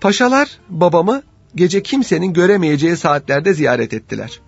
Paşalar 0.01 0.59
babamı 0.69 1.23
gece 1.55 1.83
kimsenin 1.83 2.33
göremeyeceği 2.33 2.97
saatlerde 2.97 3.55
ziyaret 3.55 3.95
ettiler. 3.95 4.41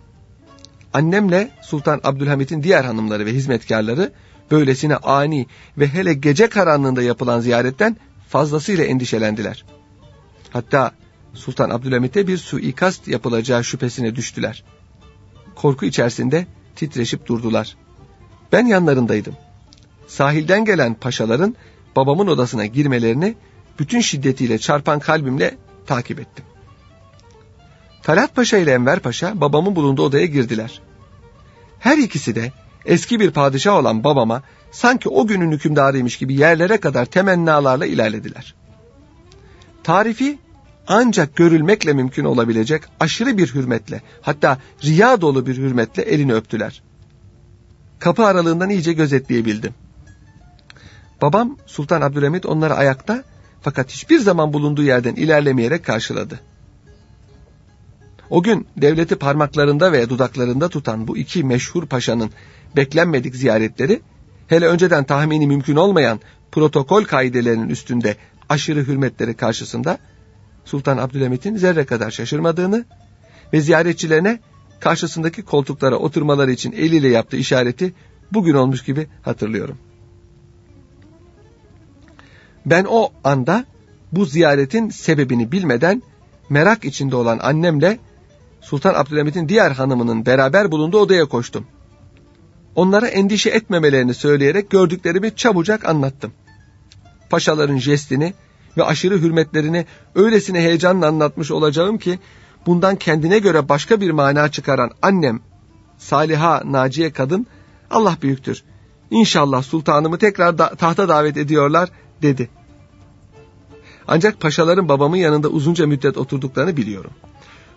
Annemle 0.93 1.51
Sultan 1.63 2.01
Abdülhamit'in 2.05 2.63
diğer 2.63 2.85
hanımları 2.85 3.27
ve 3.27 3.33
hizmetkarları 3.33 4.13
böylesine 4.51 4.97
ani 4.97 5.47
ve 5.79 5.89
hele 5.89 6.15
gece 6.15 6.49
karanlığında 6.49 7.03
yapılan 7.03 7.41
ziyaretten 7.41 7.97
fazlasıyla 8.29 8.85
endişelendiler. 8.85 9.65
Hatta 10.51 10.93
Sultan 11.35 11.71
Abdülhamit'e 11.71 12.27
bir 12.27 12.39
suikast 12.39 13.09
yapılacağı 13.09 13.65
şüphesine 13.65 14.17
düştüler. 14.17 14.65
Korku 15.55 15.87
içerisinde 15.87 16.47
titreşip 16.77 17.27
durdular. 17.27 17.77
Ben 18.53 18.67
yanlarındaydım. 18.67 19.37
Sahilden 20.07 20.65
gelen 20.65 20.95
paşaların 20.95 21.57
babamın 21.97 22.27
odasına 22.27 22.67
girmelerini 22.67 23.35
bütün 23.79 24.01
şiddetiyle 24.01 24.59
çarpan 24.59 24.99
kalbimle 24.99 25.59
takip 25.87 26.21
ettim. 26.21 26.45
Talat 28.03 28.35
Paşa 28.35 28.57
ile 28.57 28.73
Enver 28.73 29.01
Paşa 29.01 29.41
babamın 29.41 29.77
bulunduğu 29.77 30.03
odaya 30.03 30.27
girdiler. 30.27 30.81
Her 31.79 31.99
ikisi 31.99 32.35
de 32.35 32.53
eski 32.85 33.21
bir 33.21 33.31
padişah 33.31 33.77
olan 33.77 34.05
babama 34.05 34.43
sanki 34.71 35.09
o 35.09 35.27
günün 35.27 35.53
hükümdarıymış 35.53 36.17
gibi 36.17 36.35
yerlere 36.35 36.81
kadar 36.81 37.05
temennalarla 37.05 37.87
ilerlediler. 37.87 38.55
Tarifi 39.85 40.39
ancak 40.89 41.37
görülmekle 41.37 41.93
mümkün 41.93 42.25
olabilecek 42.25 42.83
aşırı 43.01 43.39
bir 43.39 43.55
hürmetle 43.55 44.03
hatta 44.21 44.59
riya 44.85 45.21
dolu 45.21 45.47
bir 45.47 45.57
hürmetle 45.57 46.03
elini 46.03 46.35
öptüler. 46.35 46.83
Kapı 47.99 48.25
aralığından 48.25 48.71
iyice 48.71 48.93
gözetleyebildim. 48.93 49.75
Babam 51.23 51.57
Sultan 51.67 52.01
Abdülhamit 52.01 52.47
onları 52.47 52.75
ayakta 52.75 53.25
fakat 53.61 53.91
hiçbir 53.91 54.19
zaman 54.19 54.53
bulunduğu 54.53 54.83
yerden 54.83 55.15
ilerlemeyerek 55.15 55.85
karşıladı. 55.85 56.41
O 58.31 58.43
gün 58.43 58.67
devleti 58.77 59.17
parmaklarında 59.17 59.93
ve 59.93 60.11
dudaklarında 60.11 60.69
tutan 60.69 61.09
bu 61.09 61.17
iki 61.17 61.45
meşhur 61.45 61.87
paşanın 61.87 62.31
beklenmedik 62.77 63.37
ziyaretleri, 63.37 64.01
hele 64.47 64.67
önceden 64.67 65.05
tahmini 65.05 65.47
mümkün 65.47 65.77
olmayan 65.77 66.21
protokol 66.53 67.05
kaidelerinin 67.05 67.69
üstünde 67.69 68.17
aşırı 68.49 68.87
hürmetleri 68.87 69.35
karşısında 69.35 69.99
Sultan 70.65 70.99
Abdülhamit'in 70.99 71.57
zerre 71.57 71.85
kadar 71.85 72.11
şaşırmadığını 72.11 72.85
ve 73.53 73.61
ziyaretçilerine 73.61 74.41
karşısındaki 74.81 75.43
koltuklara 75.43 75.97
oturmaları 75.97 76.53
için 76.53 76.73
eliyle 76.73 77.09
yaptığı 77.09 77.37
işareti 77.37 77.95
bugün 78.33 78.55
olmuş 78.55 78.85
gibi 78.85 79.07
hatırlıyorum. 79.23 79.79
Ben 82.67 82.87
o 82.89 83.13
anda 83.25 83.65
bu 84.13 84.25
ziyaretin 84.25 84.89
sebebini 84.89 85.53
bilmeden 85.53 86.03
merak 86.51 86.85
içinde 86.85 87.17
olan 87.17 87.39
annemle 87.39 87.99
Sultan 88.61 88.95
Abdülhamit'in 88.95 89.49
diğer 89.49 89.71
hanımının 89.71 90.27
beraber 90.27 90.73
bulunduğu 90.73 90.99
odaya 90.99 91.25
koştum. 91.25 91.67
Onlara 92.75 93.07
endişe 93.07 93.51
etmemelerini 93.51 94.15
söyleyerek 94.15 94.71
gördüklerimi 94.71 95.37
çabucak 95.37 95.85
anlattım. 95.85 96.33
Paşaların 97.31 97.79
jestini 97.79 98.35
ve 98.77 98.85
aşırı 98.85 99.19
hürmetlerini 99.19 99.87
öylesine 100.15 100.61
heyecanla 100.61 101.07
anlatmış 101.07 101.51
olacağım 101.51 101.99
ki 101.99 102.19
bundan 102.67 102.97
kendine 102.97 103.39
göre 103.39 103.69
başka 103.69 104.01
bir 104.01 104.11
mana 104.11 104.51
çıkaran 104.51 104.91
annem 105.03 105.41
Saliha 105.99 106.63
Naciye 106.65 107.13
kadın 107.13 107.47
Allah 107.91 108.17
büyüktür. 108.23 108.63
İnşallah 109.11 109.63
sultanımı 109.63 110.19
tekrar 110.19 110.59
da, 110.59 110.69
tahta 110.75 111.09
davet 111.09 111.37
ediyorlar 111.37 111.89
dedi. 112.23 112.51
Ancak 114.09 114.41
paşaların 114.41 114.89
babamın 114.89 115.17
yanında 115.17 115.49
uzunca 115.49 115.87
müddet 115.87 116.19
oturduklarını 116.19 116.77
biliyorum. 116.77 117.11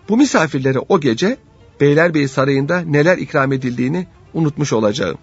Bu 0.08 0.16
misafirlere 0.16 0.78
o 0.88 1.00
gece 1.00 1.36
Beylerbeyi 1.80 2.28
Sarayı'nda 2.28 2.80
neler 2.80 3.18
ikram 3.18 3.52
edildiğini 3.52 4.06
unutmuş 4.34 4.72
olacağım. 4.72 5.18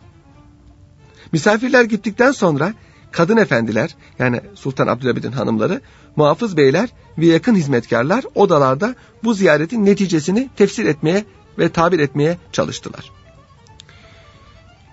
Misafirler 1.32 1.84
gittikten 1.84 2.32
sonra 2.32 2.74
kadın 3.14 3.38
efendiler 3.38 3.96
yani 4.20 4.42
Sultan 4.56 4.88
Abdülhamid'in 4.88 5.32
hanımları, 5.32 5.82
muhafız 6.16 6.58
beyler 6.58 6.90
ve 7.18 7.26
yakın 7.26 7.56
hizmetkarlar 7.56 8.26
odalarda 8.36 8.96
bu 9.24 9.34
ziyaretin 9.34 9.86
neticesini 9.86 10.50
tefsir 10.56 10.86
etmeye 10.86 11.26
ve 11.60 11.70
tabir 11.70 12.00
etmeye 12.00 12.38
çalıştılar. 12.52 13.12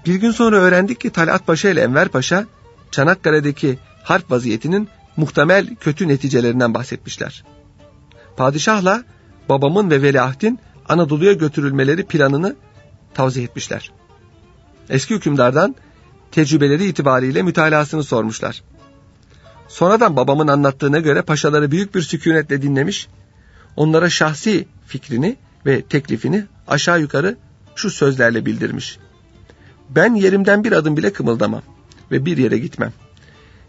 Bir 0.06 0.14
gün 0.14 0.30
sonra 0.30 0.56
öğrendik 0.56 1.00
ki 1.00 1.10
Talat 1.10 1.46
Paşa 1.46 1.70
ile 1.70 1.80
Enver 1.80 2.08
Paşa 2.08 2.46
Çanakkale'deki 2.90 3.78
harp 4.04 4.30
vaziyetinin 4.30 4.88
muhtemel 5.16 5.76
kötü 5.80 6.08
neticelerinden 6.08 6.74
bahsetmişler. 6.74 7.44
Padişahla 8.36 9.04
babamın 9.48 9.90
ve 9.90 10.02
veliahdin 10.02 10.58
Anadolu'ya 10.88 11.32
götürülmeleri 11.32 12.04
planını 12.04 12.56
tavsiye 13.14 13.44
etmişler. 13.44 13.92
Eski 14.88 15.14
hükümdardan 15.14 15.74
tecrübeleri 16.32 16.86
itibariyle 16.86 17.42
mütalasını 17.42 18.04
sormuşlar. 18.04 18.62
Sonradan 19.68 20.16
babamın 20.16 20.48
anlattığına 20.48 20.98
göre 20.98 21.22
paşaları 21.22 21.70
büyük 21.70 21.94
bir 21.94 22.02
sükunetle 22.02 22.62
dinlemiş, 22.62 23.08
onlara 23.76 24.10
şahsi 24.10 24.68
fikrini 24.86 25.36
ve 25.66 25.82
teklifini 25.82 26.44
aşağı 26.68 27.00
yukarı 27.00 27.36
şu 27.74 27.90
sözlerle 27.90 28.46
bildirmiş. 28.46 28.98
Ben 29.90 30.14
yerimden 30.14 30.64
bir 30.64 30.72
adım 30.72 30.96
bile 30.96 31.12
kımıldamam 31.12 31.62
ve 32.10 32.24
bir 32.26 32.36
yere 32.36 32.58
gitmem. 32.58 32.92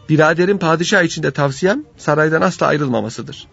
Biraderin 0.10 0.58
padişah 0.58 1.04
içinde 1.04 1.32
tavsiyem 1.32 1.84
saraydan 1.98 2.42
asla 2.42 2.68
ayrılmamasıdır. 2.68 3.48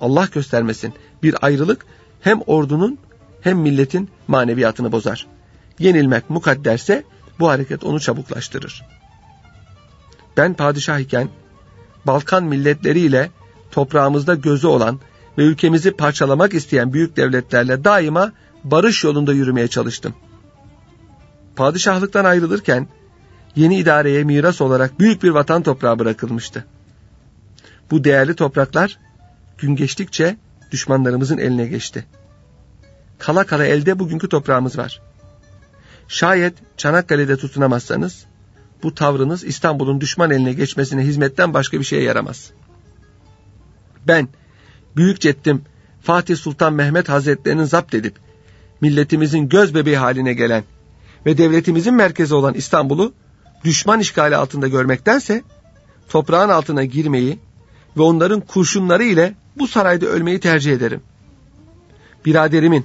Allah 0.00 0.28
göstermesin 0.34 0.94
bir 1.22 1.46
ayrılık 1.46 1.86
hem 2.20 2.40
ordunun 2.46 2.98
hem 3.40 3.58
milletin 3.58 4.10
maneviyatını 4.28 4.92
bozar. 4.92 5.26
Yenilmek 5.78 6.30
mukadderse 6.30 7.04
bu 7.38 7.48
hareket 7.48 7.84
onu 7.84 8.00
çabuklaştırır. 8.00 8.82
Ben 10.36 10.54
padişah 10.54 10.98
iken 10.98 11.28
Balkan 12.06 12.44
milletleriyle 12.44 13.30
toprağımızda 13.70 14.34
gözü 14.34 14.66
olan 14.66 15.00
ve 15.38 15.42
ülkemizi 15.42 15.90
parçalamak 15.90 16.54
isteyen 16.54 16.92
büyük 16.92 17.16
devletlerle 17.16 17.84
daima 17.84 18.32
barış 18.64 19.04
yolunda 19.04 19.32
yürümeye 19.32 19.68
çalıştım. 19.68 20.14
Padişahlıktan 21.56 22.24
ayrılırken 22.24 22.88
yeni 23.56 23.78
idareye 23.78 24.24
miras 24.24 24.60
olarak 24.60 25.00
büyük 25.00 25.22
bir 25.22 25.30
vatan 25.30 25.62
toprağı 25.62 25.98
bırakılmıştı. 25.98 26.64
Bu 27.90 28.04
değerli 28.04 28.34
topraklar 28.34 28.98
gün 29.58 29.76
geçtikçe 29.76 30.36
düşmanlarımızın 30.70 31.38
eline 31.38 31.66
geçti. 31.66 32.04
Kala 33.18 33.44
kala 33.44 33.64
elde 33.64 33.98
bugünkü 33.98 34.28
toprağımız 34.28 34.78
var. 34.78 35.02
Şayet 36.12 36.54
Çanakkale'de 36.76 37.36
tutunamazsanız 37.36 38.24
bu 38.82 38.94
tavrınız 38.94 39.44
İstanbul'un 39.44 40.00
düşman 40.00 40.30
eline 40.30 40.52
geçmesine 40.52 41.02
hizmetten 41.02 41.54
başka 41.54 41.78
bir 41.78 41.84
şeye 41.84 42.02
yaramaz. 42.02 42.50
Ben 44.08 44.28
büyük 44.96 45.20
cettim 45.20 45.62
Fatih 46.02 46.36
Sultan 46.36 46.72
Mehmet 46.72 47.08
Hazretlerinin 47.08 47.64
zapt 47.64 47.94
edip 47.94 48.14
milletimizin 48.80 49.48
göz 49.48 49.74
bebeği 49.74 49.96
haline 49.96 50.34
gelen 50.34 50.64
ve 51.26 51.38
devletimizin 51.38 51.94
merkezi 51.94 52.34
olan 52.34 52.54
İstanbul'u 52.54 53.12
düşman 53.64 54.00
işgali 54.00 54.36
altında 54.36 54.68
görmektense 54.68 55.42
toprağın 56.08 56.48
altına 56.48 56.84
girmeyi 56.84 57.38
ve 57.96 58.02
onların 58.02 58.40
kurşunları 58.40 59.04
ile 59.04 59.34
bu 59.58 59.68
sarayda 59.68 60.06
ölmeyi 60.06 60.40
tercih 60.40 60.72
ederim. 60.72 61.00
Biraderimin 62.24 62.84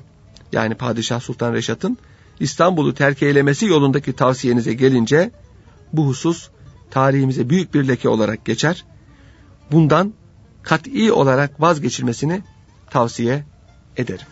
yani 0.51 0.75
Padişah 0.75 1.19
Sultan 1.19 1.53
Reşat'ın 1.53 1.97
İstanbul'u 2.39 2.93
terk 2.93 3.23
eylemesi 3.23 3.65
yolundaki 3.65 4.13
tavsiyenize 4.13 4.73
gelince 4.73 5.31
bu 5.93 6.07
husus 6.07 6.49
tarihimize 6.91 7.49
büyük 7.49 7.73
bir 7.73 7.87
leke 7.87 8.09
olarak 8.09 8.45
geçer. 8.45 8.85
Bundan 9.71 10.13
kat'i 10.63 11.11
olarak 11.11 11.61
vazgeçilmesini 11.61 12.41
tavsiye 12.89 13.43
ederim. 13.97 14.25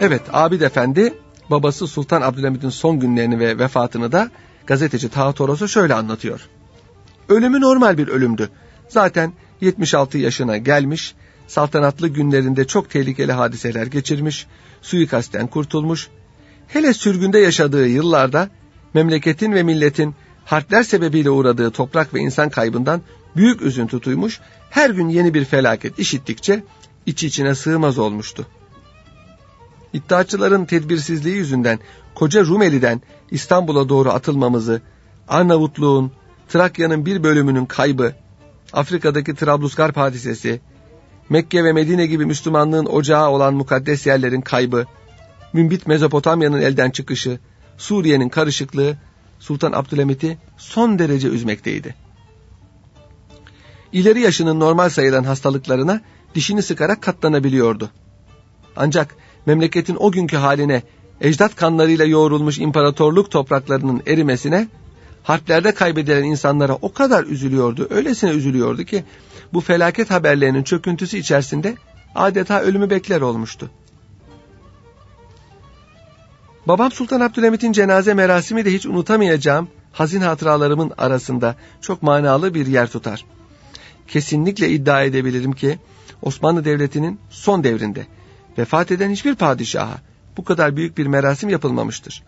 Evet 0.00 0.22
Abid 0.32 0.60
Efendi 0.60 1.14
babası 1.52 1.86
Sultan 1.86 2.22
Abdülhamid'in 2.22 2.68
son 2.68 3.00
günlerini 3.00 3.38
ve 3.38 3.58
vefatını 3.58 4.12
da 4.12 4.30
gazeteci 4.66 5.08
Taha 5.08 5.32
Toros'a 5.32 5.68
şöyle 5.68 5.94
anlatıyor. 5.94 6.48
Ölümü 7.28 7.60
normal 7.60 7.98
bir 7.98 8.08
ölümdü. 8.08 8.50
Zaten 8.88 9.32
76 9.60 10.18
yaşına 10.18 10.56
gelmiş, 10.56 11.14
saltanatlı 11.46 12.08
günlerinde 12.08 12.66
çok 12.66 12.90
tehlikeli 12.90 13.32
hadiseler 13.32 13.86
geçirmiş, 13.86 14.46
suikasten 14.82 15.46
kurtulmuş. 15.46 16.08
Hele 16.68 16.94
sürgünde 16.94 17.38
yaşadığı 17.38 17.88
yıllarda 17.88 18.48
memleketin 18.94 19.52
ve 19.52 19.62
milletin 19.62 20.14
harpler 20.44 20.82
sebebiyle 20.82 21.30
uğradığı 21.30 21.70
toprak 21.70 22.14
ve 22.14 22.20
insan 22.20 22.50
kaybından 22.50 23.02
büyük 23.36 23.62
üzüntü 23.62 24.02
duymuş, 24.02 24.40
her 24.70 24.90
gün 24.90 25.08
yeni 25.08 25.34
bir 25.34 25.44
felaket 25.44 25.98
işittikçe 25.98 26.62
içi 27.06 27.26
içine 27.26 27.54
sığmaz 27.54 27.98
olmuştu. 27.98 28.46
İddiaçıların 29.92 30.64
tedbirsizliği 30.64 31.36
yüzünden 31.36 31.78
koca 32.14 32.44
Rumeli'den 32.44 33.02
İstanbul'a 33.30 33.88
doğru 33.88 34.10
atılmamızı, 34.10 34.82
Arnavutluğun, 35.28 36.12
Trakya'nın 36.48 37.06
bir 37.06 37.22
bölümünün 37.22 37.66
kaybı, 37.66 38.12
Afrika'daki 38.72 39.34
Trablusgarp 39.34 39.96
hadisesi, 39.96 40.60
Mekke 41.28 41.64
ve 41.64 41.72
Medine 41.72 42.06
gibi 42.06 42.26
Müslümanlığın 42.26 42.86
ocağı 42.86 43.28
olan 43.28 43.54
mukaddes 43.54 44.06
yerlerin 44.06 44.40
kaybı, 44.40 44.86
mümbit 45.52 45.86
Mezopotamya'nın 45.86 46.60
elden 46.60 46.90
çıkışı, 46.90 47.38
Suriye'nin 47.78 48.28
karışıklığı 48.28 48.96
Sultan 49.38 49.72
Abdülhamit'i 49.72 50.38
son 50.56 50.98
derece 50.98 51.28
üzmekteydi. 51.28 51.94
İleri 53.92 54.20
yaşının 54.20 54.60
normal 54.60 54.88
sayılan 54.88 55.24
hastalıklarına 55.24 56.00
dişini 56.34 56.62
sıkarak 56.62 57.02
katlanabiliyordu. 57.02 57.90
Ancak 58.76 59.16
memleketin 59.46 59.96
o 60.00 60.12
günkü 60.12 60.36
haline 60.36 60.82
ecdat 61.20 61.56
kanlarıyla 61.56 62.04
yoğrulmuş 62.04 62.58
imparatorluk 62.58 63.30
topraklarının 63.30 64.02
erimesine 64.06 64.68
harplerde 65.22 65.74
kaybedilen 65.74 66.24
insanlara 66.24 66.74
o 66.74 66.92
kadar 66.92 67.24
üzülüyordu, 67.24 67.86
öylesine 67.90 68.30
üzülüyordu 68.30 68.84
ki 68.84 69.04
bu 69.52 69.60
felaket 69.60 70.10
haberlerinin 70.10 70.62
çöküntüsü 70.62 71.16
içerisinde 71.18 71.74
adeta 72.14 72.60
ölümü 72.60 72.90
bekler 72.90 73.20
olmuştu. 73.20 73.70
Babam 76.68 76.92
Sultan 76.92 77.20
Abdülhamit'in 77.20 77.72
cenaze 77.72 78.14
merasimi 78.14 78.64
de 78.64 78.72
hiç 78.72 78.86
unutamayacağım 78.86 79.68
hazin 79.92 80.20
hatıralarımın 80.20 80.92
arasında 80.98 81.56
çok 81.80 82.02
manalı 82.02 82.54
bir 82.54 82.66
yer 82.66 82.90
tutar. 82.90 83.24
Kesinlikle 84.08 84.68
iddia 84.68 85.02
edebilirim 85.02 85.52
ki 85.52 85.78
Osmanlı 86.22 86.64
Devleti'nin 86.64 87.20
son 87.30 87.64
devrinde 87.64 88.06
vefat 88.58 88.90
eden 88.90 89.10
hiçbir 89.10 89.34
padişaha 89.34 89.96
bu 90.36 90.44
kadar 90.44 90.76
büyük 90.76 90.98
bir 90.98 91.06
merasim 91.06 91.48
yapılmamıştır. 91.48 92.22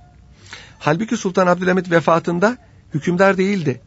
Halbuki 0.78 1.16
Sultan 1.16 1.46
Abdülhamit 1.46 1.90
vefatında 1.90 2.56
hükümdar 2.94 3.37
değildi. 3.37 3.80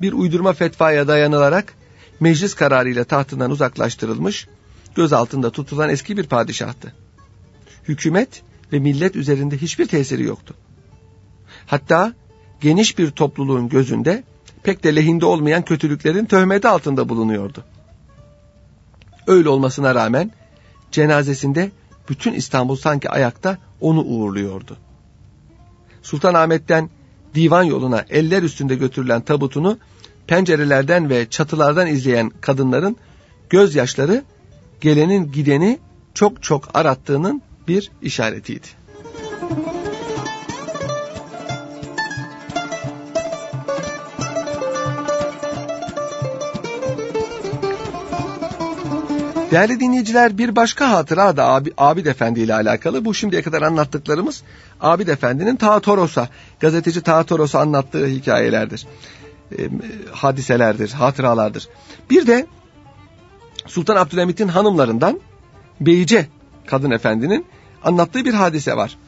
Bir 0.00 0.12
uydurma 0.12 0.52
fetvaya 0.52 1.08
dayanılarak 1.08 1.74
meclis 2.20 2.54
kararıyla 2.54 3.04
tahtından 3.04 3.50
uzaklaştırılmış, 3.50 4.48
gözaltında 4.94 5.50
tutulan 5.50 5.90
eski 5.90 6.16
bir 6.16 6.26
padişahtı. 6.26 6.92
Hükümet 7.88 8.42
ve 8.72 8.78
millet 8.78 9.16
üzerinde 9.16 9.56
hiçbir 9.56 9.86
tesiri 9.86 10.22
yoktu. 10.22 10.54
Hatta 11.66 12.14
geniş 12.60 12.98
bir 12.98 13.10
topluluğun 13.10 13.68
gözünde 13.68 14.24
pek 14.62 14.84
de 14.84 14.96
lehinde 14.96 15.26
olmayan 15.26 15.62
kötülüklerin 15.62 16.24
töhmeti 16.24 16.68
altında 16.68 17.08
bulunuyordu. 17.08 17.64
Öyle 19.26 19.48
olmasına 19.48 19.94
rağmen 19.94 20.30
cenazesinde 20.92 21.70
bütün 22.08 22.32
İstanbul 22.32 22.76
sanki 22.76 23.10
ayakta 23.10 23.58
onu 23.80 24.00
uğurluyordu. 24.00 24.76
Sultanahmet'ten 26.02 26.90
divan 27.34 27.62
yoluna 27.62 28.04
eller 28.10 28.42
üstünde 28.42 28.74
götürülen 28.74 29.20
tabutunu 29.20 29.78
pencerelerden 30.26 31.10
ve 31.10 31.30
çatılardan 31.30 31.86
izleyen 31.86 32.30
kadınların 32.40 32.96
gözyaşları 33.50 34.24
gelenin 34.80 35.32
gideni 35.32 35.78
çok 36.14 36.42
çok 36.42 36.76
arattığının 36.76 37.42
bir 37.68 37.90
işaretiydi. 38.02 38.66
Değerli 49.52 49.80
dinleyiciler 49.80 50.38
bir 50.38 50.56
başka 50.56 50.90
hatıra 50.90 51.36
da 51.36 51.46
Abi, 51.46 51.72
Abid 51.78 52.06
Efendi 52.06 52.40
ile 52.40 52.54
alakalı. 52.54 53.04
Bu 53.04 53.14
şimdiye 53.14 53.42
kadar 53.42 53.62
anlattıklarımız 53.62 54.42
Abid 54.80 55.08
Efendi'nin 55.08 55.56
Ta 55.56 55.80
Toros'a, 55.80 56.28
gazeteci 56.60 57.00
Ta 57.02 57.22
Toros'a 57.24 57.60
anlattığı 57.60 58.06
hikayelerdir. 58.06 58.86
E, 59.58 59.68
hadiselerdir, 60.12 60.90
hatıralardır. 60.90 61.68
Bir 62.10 62.26
de 62.26 62.46
Sultan 63.66 63.96
Abdülhamit'in 63.96 64.48
hanımlarından 64.48 65.20
Beyce 65.80 66.26
kadın 66.66 66.90
efendinin 66.90 67.46
anlattığı 67.84 68.24
bir 68.24 68.34
hadise 68.34 68.76
var. 68.76 68.98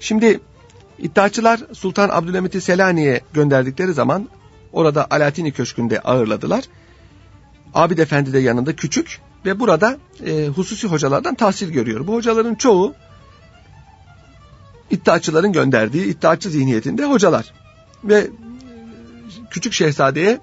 Şimdi 0.00 0.40
iddiaçılar 0.98 1.60
Sultan 1.72 2.08
Abdülhamit'i 2.08 2.60
Selanik'e 2.60 3.20
gönderdikleri 3.32 3.92
zaman 3.92 4.28
orada 4.72 5.06
Alatini 5.10 5.52
Köşkü'nde 5.52 6.00
ağırladılar. 6.00 6.64
Abid 7.74 7.98
Efendi 7.98 8.32
de 8.32 8.38
yanında 8.38 8.76
küçük 8.76 9.27
ve 9.44 9.60
burada 9.60 9.98
e, 10.26 10.46
hususi 10.46 10.86
hocalardan 10.86 11.34
tahsil 11.34 11.70
görüyor. 11.70 12.06
Bu 12.06 12.14
hocaların 12.14 12.54
çoğu 12.54 12.94
iddiaçıların 14.90 15.52
gönderdiği 15.52 16.04
iddiaçı 16.04 16.50
zihniyetinde 16.50 17.04
hocalar. 17.04 17.52
Ve 18.04 18.18
e, 18.18 18.30
küçük 19.50 19.72
şehzadeye 19.72 20.40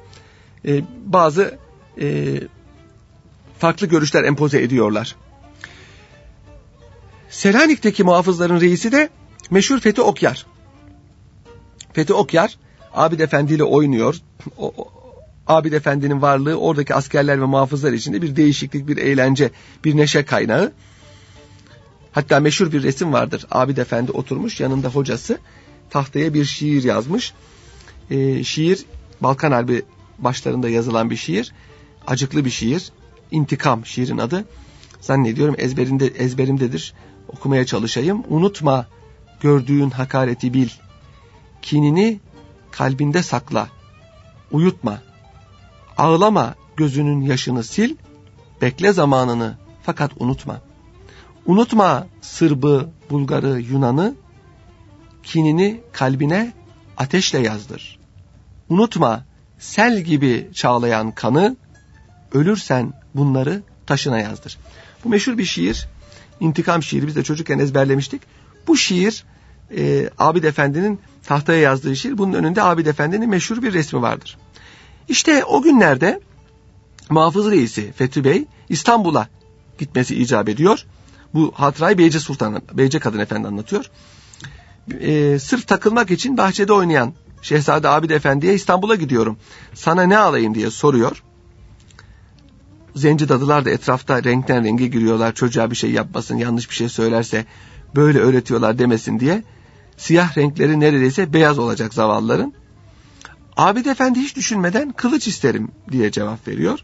e, 0.68 0.84
bazı 1.06 1.58
e, 2.02 2.40
farklı 3.60 3.88
görüşler 3.88 4.24
empoze 4.24 4.62
ediyorlar. 4.62 5.16
Selanik'teki 7.30 8.04
muhafızların 8.04 8.62
reisi 8.62 8.92
de 8.92 9.10
meşhur 9.52 9.80
Fethi 9.80 10.02
Okyar. 10.02 10.46
Fethi 11.94 12.14
Okyar 12.14 12.58
Abid 12.94 13.20
Efendi 13.20 13.54
ile 13.54 13.64
oynuyor. 13.64 14.16
O, 14.58 14.74
Abid 15.48 15.74
Efendi'nin 15.74 16.22
varlığı 16.22 16.56
oradaki 16.56 16.96
askerler 16.96 17.42
ve 17.42 17.46
muhafızlar 17.46 17.94
içinde 17.94 18.22
bir 18.22 18.36
değişiklik, 18.36 18.88
bir 18.88 18.98
eğlence, 18.98 19.52
bir 19.86 19.98
neşe 19.98 20.26
kaynağı. 20.26 20.72
Hatta 22.12 22.40
meşhur 22.40 22.72
bir 22.72 22.84
resim 22.84 23.14
vardır. 23.14 23.46
Abid 23.52 23.78
Efendi 23.78 24.12
oturmuş 24.12 24.60
yanında 24.60 24.88
hocası 24.88 25.40
tahtaya 25.90 26.34
bir 26.34 26.46
şiir 26.46 26.84
yazmış. 26.84 27.34
Ee, 28.12 28.44
şiir 28.44 28.86
Balkan 29.22 29.52
Harbi 29.52 29.84
başlarında 30.20 30.70
yazılan 30.70 31.10
bir 31.10 31.16
şiir. 31.16 31.54
Acıklı 32.08 32.46
bir 32.46 32.50
şiir. 32.50 32.92
İntikam 33.32 33.86
şiirin 33.86 34.18
adı. 34.18 34.46
Zannediyorum 35.02 35.56
ezberinde, 35.58 36.08
ezberimdedir. 36.08 36.94
Okumaya 37.28 37.66
çalışayım. 37.66 38.24
Unutma 38.30 38.88
gördüğün 39.42 39.90
hakareti 39.90 40.54
bil. 40.54 40.70
Kinini 41.62 42.20
kalbinde 42.72 43.24
sakla. 43.24 43.70
Uyutma. 44.52 45.02
Ağlama 45.98 46.56
gözünün 46.78 47.22
yaşını 47.22 47.64
sil. 47.74 47.92
Bekle 48.62 48.94
zamanını 48.94 49.58
fakat 49.84 50.12
unutma. 50.20 50.62
Unutma 51.46 52.08
Sırbı, 52.22 52.90
Bulgarı, 53.10 53.60
Yunan'ı. 53.60 54.16
Kinini 55.24 55.82
kalbine 55.92 56.54
ateşle 56.98 57.40
yazdır. 57.40 58.00
Unutma 58.70 59.24
sel 59.60 60.02
gibi 60.02 60.50
çağlayan 60.54 61.12
kanı. 61.12 61.56
Ölürsen 62.34 62.94
bunları 63.16 63.64
taşına 63.86 64.20
yazdır. 64.20 64.58
Bu 65.04 65.10
meşhur 65.10 65.38
bir 65.38 65.46
şiir. 65.46 65.88
İntikam 66.40 66.84
şiiri 66.84 67.08
biz 67.08 67.16
de 67.16 67.24
çocukken 67.24 67.60
ezberlemiştik. 67.60 68.22
Bu 68.68 68.78
şiir 68.78 69.24
e, 69.78 70.10
Abid 70.18 70.44
Efendi'nin 70.44 71.00
tahtaya 71.24 71.60
yazdığı 71.60 71.96
şiir. 71.96 72.18
Bunun 72.18 72.34
önünde 72.34 72.64
Abid 72.64 72.86
Efendi'nin 72.86 73.30
meşhur 73.30 73.62
bir 73.62 73.74
resmi 73.74 74.02
vardır. 74.02 74.38
İşte 75.10 75.46
o 75.46 75.62
günlerde 75.62 76.20
muhafız 77.10 77.52
reisi 77.52 77.92
Fethi 77.92 78.24
Bey 78.24 78.46
İstanbul'a 78.70 79.28
gitmesi 79.78 80.16
icap 80.16 80.50
ediyor. 80.50 80.86
Bu 81.34 81.54
hatırayı 81.56 81.98
Beyce 81.98 82.20
Sultan, 82.20 82.62
Beyce 82.74 83.00
Kadın 83.00 83.20
Efendi 83.20 83.48
anlatıyor. 83.48 83.86
E, 85.00 85.40
sırf 85.40 85.68
takılmak 85.68 86.12
için 86.12 86.38
bahçede 86.38 86.74
oynayan 86.74 87.14
Şehzade 87.42 87.90
Abid 87.90 88.10
Efendi'ye 88.10 88.54
İstanbul'a 88.54 88.96
gidiyorum. 88.96 89.38
Sana 89.74 90.04
ne 90.04 90.18
alayım 90.18 90.56
diye 90.56 90.72
soruyor. 90.72 91.24
Zenci 92.96 93.30
dadılar 93.30 93.66
da 93.66 93.70
etrafta 93.70 94.24
renkten 94.24 94.64
renge 94.64 94.88
giriyorlar. 94.88 95.36
Çocuğa 95.36 95.72
bir 95.72 95.76
şey 95.76 95.92
yapmasın, 95.92 96.38
yanlış 96.38 96.70
bir 96.70 96.76
şey 96.76 96.90
söylerse 96.90 97.46
böyle 97.96 98.20
öğretiyorlar 98.20 98.80
demesin 98.80 99.20
diye. 99.20 99.44
Siyah 99.98 100.38
renkleri 100.38 100.80
neredeyse 100.80 101.34
beyaz 101.34 101.60
olacak 101.60 101.94
zavallıların. 101.94 102.54
Abid 103.58 103.86
Efendi 103.86 104.20
hiç 104.20 104.36
düşünmeden 104.36 104.92
kılıç 104.92 105.28
isterim 105.28 105.72
diye 105.92 106.12
cevap 106.12 106.48
veriyor. 106.48 106.80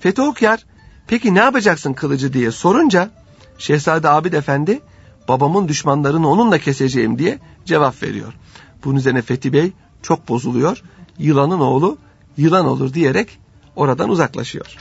Fethi 0.00 0.22
Okyar 0.22 0.66
peki 1.06 1.34
ne 1.34 1.38
yapacaksın 1.38 1.92
kılıcı 1.92 2.32
diye 2.32 2.50
sorunca 2.50 3.10
Şehzade 3.58 4.08
Abid 4.08 4.32
Efendi 4.32 4.80
babamın 5.28 5.68
düşmanlarını 5.68 6.28
onunla 6.28 6.58
keseceğim 6.58 7.18
diye 7.18 7.38
cevap 7.64 8.02
veriyor. 8.02 8.32
Bunun 8.84 8.96
üzerine 8.96 9.22
Fethi 9.22 9.52
Bey 9.52 9.72
çok 10.02 10.28
bozuluyor. 10.28 10.82
Yılanın 11.18 11.60
oğlu 11.60 11.98
yılan 12.36 12.66
olur 12.66 12.94
diyerek 12.94 13.38
oradan 13.76 14.10
uzaklaşıyor. 14.10 14.76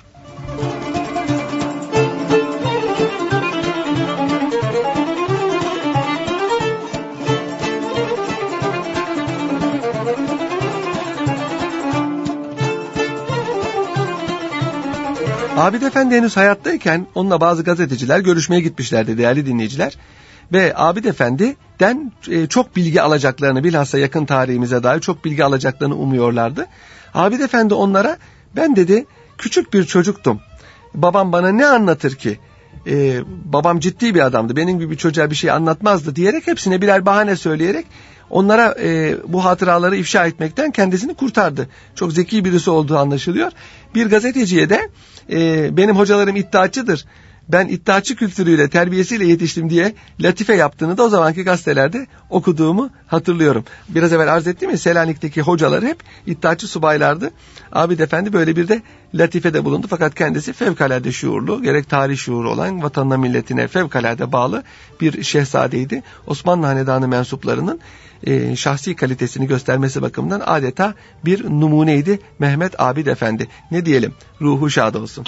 Abid 15.58 15.82
Efendi 15.82 16.16
henüz 16.16 16.38
hayattayken 16.38 17.08
onunla 17.16 17.42
bazı 17.42 17.64
gazeteciler 17.64 18.20
görüşmeye 18.20 18.62
gitmişlerdi 18.62 19.18
değerli 19.18 19.46
dinleyiciler. 19.46 19.98
Ve 20.54 20.74
Abid 20.76 21.06
Efendi'den 21.06 22.12
e, 22.30 22.48
çok 22.48 22.76
bilgi 22.76 23.02
alacaklarını 23.02 23.64
bilhassa 23.64 24.00
yakın 24.00 24.26
tarihimize 24.26 24.84
dair 24.84 25.00
çok 25.00 25.26
bilgi 25.26 25.44
alacaklarını 25.44 25.96
umuyorlardı. 25.96 26.66
Abid 27.14 27.40
Efendi 27.40 27.74
onlara 27.74 28.18
ben 28.56 28.76
dedi 28.76 29.06
küçük 29.38 29.74
bir 29.74 29.84
çocuktum. 29.84 30.40
Babam 30.94 31.32
bana 31.32 31.50
ne 31.50 31.66
anlatır 31.66 32.16
ki? 32.16 32.40
Ee, 32.88 33.20
babam 33.46 33.80
ciddi 33.80 34.16
bir 34.16 34.26
adamdı. 34.26 34.56
Benim 34.56 34.80
gibi 34.80 34.92
bir 34.92 34.98
çocuğa 34.98 35.30
bir 35.30 35.36
şey 35.36 35.52
anlatmazdı 35.52 36.16
diyerek 36.16 36.48
hepsine 36.48 36.82
birer 36.82 37.06
bahane 37.06 37.36
söyleyerek 37.36 37.86
onlara 38.30 38.76
e, 38.80 39.16
bu 39.28 39.46
hatıraları 39.46 39.96
ifşa 39.96 40.26
etmekten 40.26 40.72
kendisini 40.72 41.14
kurtardı. 41.14 41.70
Çok 41.96 42.14
zeki 42.14 42.46
birisi 42.46 42.70
olduğu 42.70 42.98
anlaşılıyor. 42.98 43.52
Bir 43.96 44.10
gazeteciye 44.10 44.70
de 44.70 44.90
e, 45.32 45.70
benim 45.78 45.96
hocalarım 45.98 46.36
iddiaçıdır. 46.36 47.06
Ben 47.50 47.68
iddiaçı 47.68 48.16
kültürüyle, 48.16 48.70
terbiyesiyle 48.70 49.26
yetiştim 49.26 49.70
diye 49.70 49.94
latife 50.20 50.56
yaptığını 50.56 50.98
da 50.98 51.04
o 51.04 51.10
zamanki 51.10 51.44
gazetelerde 51.44 52.08
okuduğumu 52.30 52.90
hatırlıyorum. 53.08 53.64
Biraz 53.90 54.14
evvel 54.14 54.34
arz 54.34 54.48
ettim 54.48 54.70
ya 54.70 54.78
Selanik'teki 54.78 55.42
hocalar 55.42 55.84
hep 55.84 56.04
iddiaçı 56.26 56.68
subaylardı. 56.68 57.32
Abid 57.72 58.00
Efendi 58.00 58.34
böyle 58.34 58.56
bir 58.56 58.68
de 58.68 58.82
latifede 59.14 59.66
bulundu. 59.66 59.88
Fakat 59.90 60.16
kendisi 60.16 60.54
fevkalade 60.54 61.12
şuurlu, 61.12 61.64
gerek 61.64 61.90
tarih 61.90 62.18
şuuru 62.18 62.52
olan 62.52 62.84
vatanına 62.84 63.18
milletine 63.18 63.68
fevkalade 63.68 64.32
bağlı 64.32 64.64
bir 65.02 65.24
şehzadeydi. 65.24 66.04
Osmanlı 66.28 66.66
Hanedanı 66.66 67.08
mensuplarının 67.08 67.80
e, 68.24 68.56
şahsi 68.56 68.96
kalitesini 68.96 69.48
göstermesi 69.48 70.02
bakımından 70.02 70.42
adeta 70.46 70.94
bir 71.26 71.44
numuneydi 71.46 72.20
Mehmet 72.40 72.82
Abid 72.82 73.08
Efendi. 73.08 73.48
Ne 73.72 73.86
diyelim 73.86 74.14
ruhu 74.42 74.70
şad 74.70 74.96
olsun. 74.96 75.26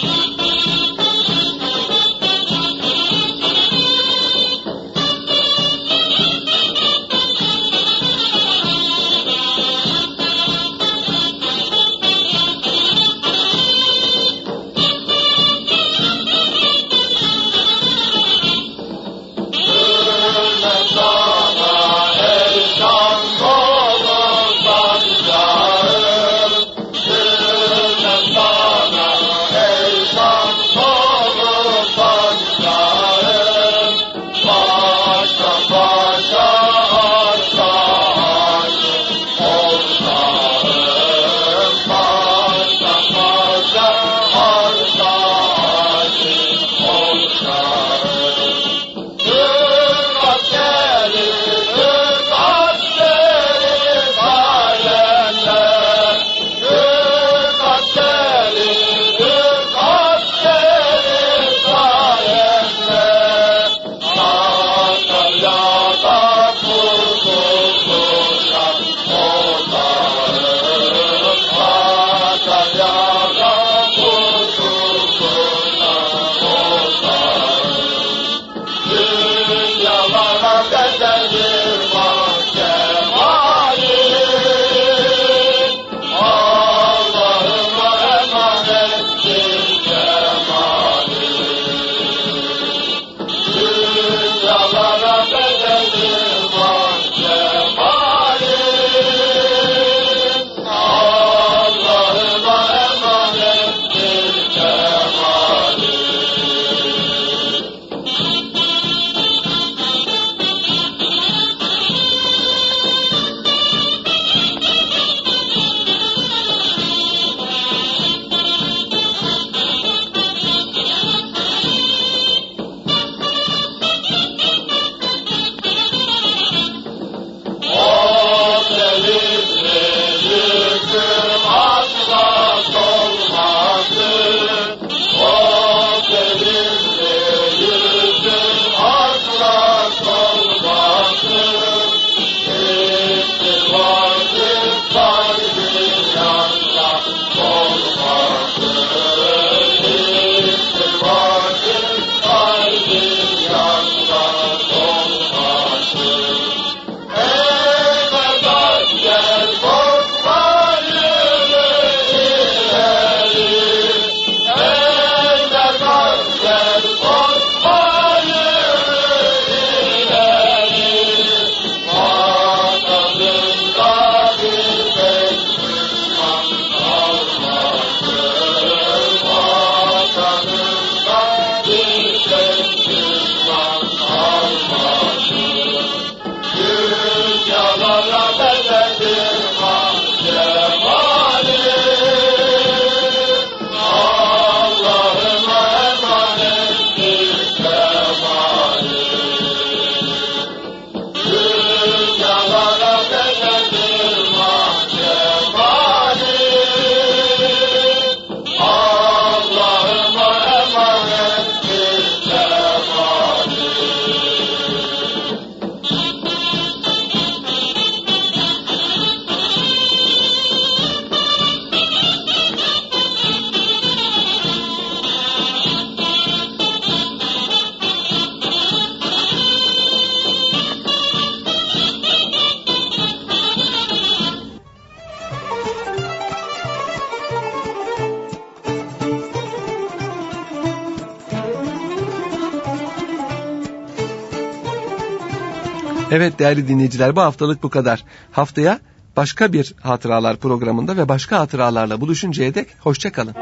Evet 246.10 246.38
değerli 246.38 246.68
dinleyiciler 246.68 247.16
bu 247.16 247.20
haftalık 247.20 247.62
bu 247.62 247.68
kadar. 247.68 248.04
Haftaya 248.32 248.80
başka 249.16 249.52
bir 249.52 249.74
hatıralar 249.80 250.36
programında 250.36 250.96
ve 250.96 251.08
başka 251.08 251.38
hatıralarla 251.38 252.00
buluşuncaya 252.00 252.54
dek 252.54 252.68
hoşçakalın. 252.80 253.34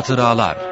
Hatıralar 0.00 0.69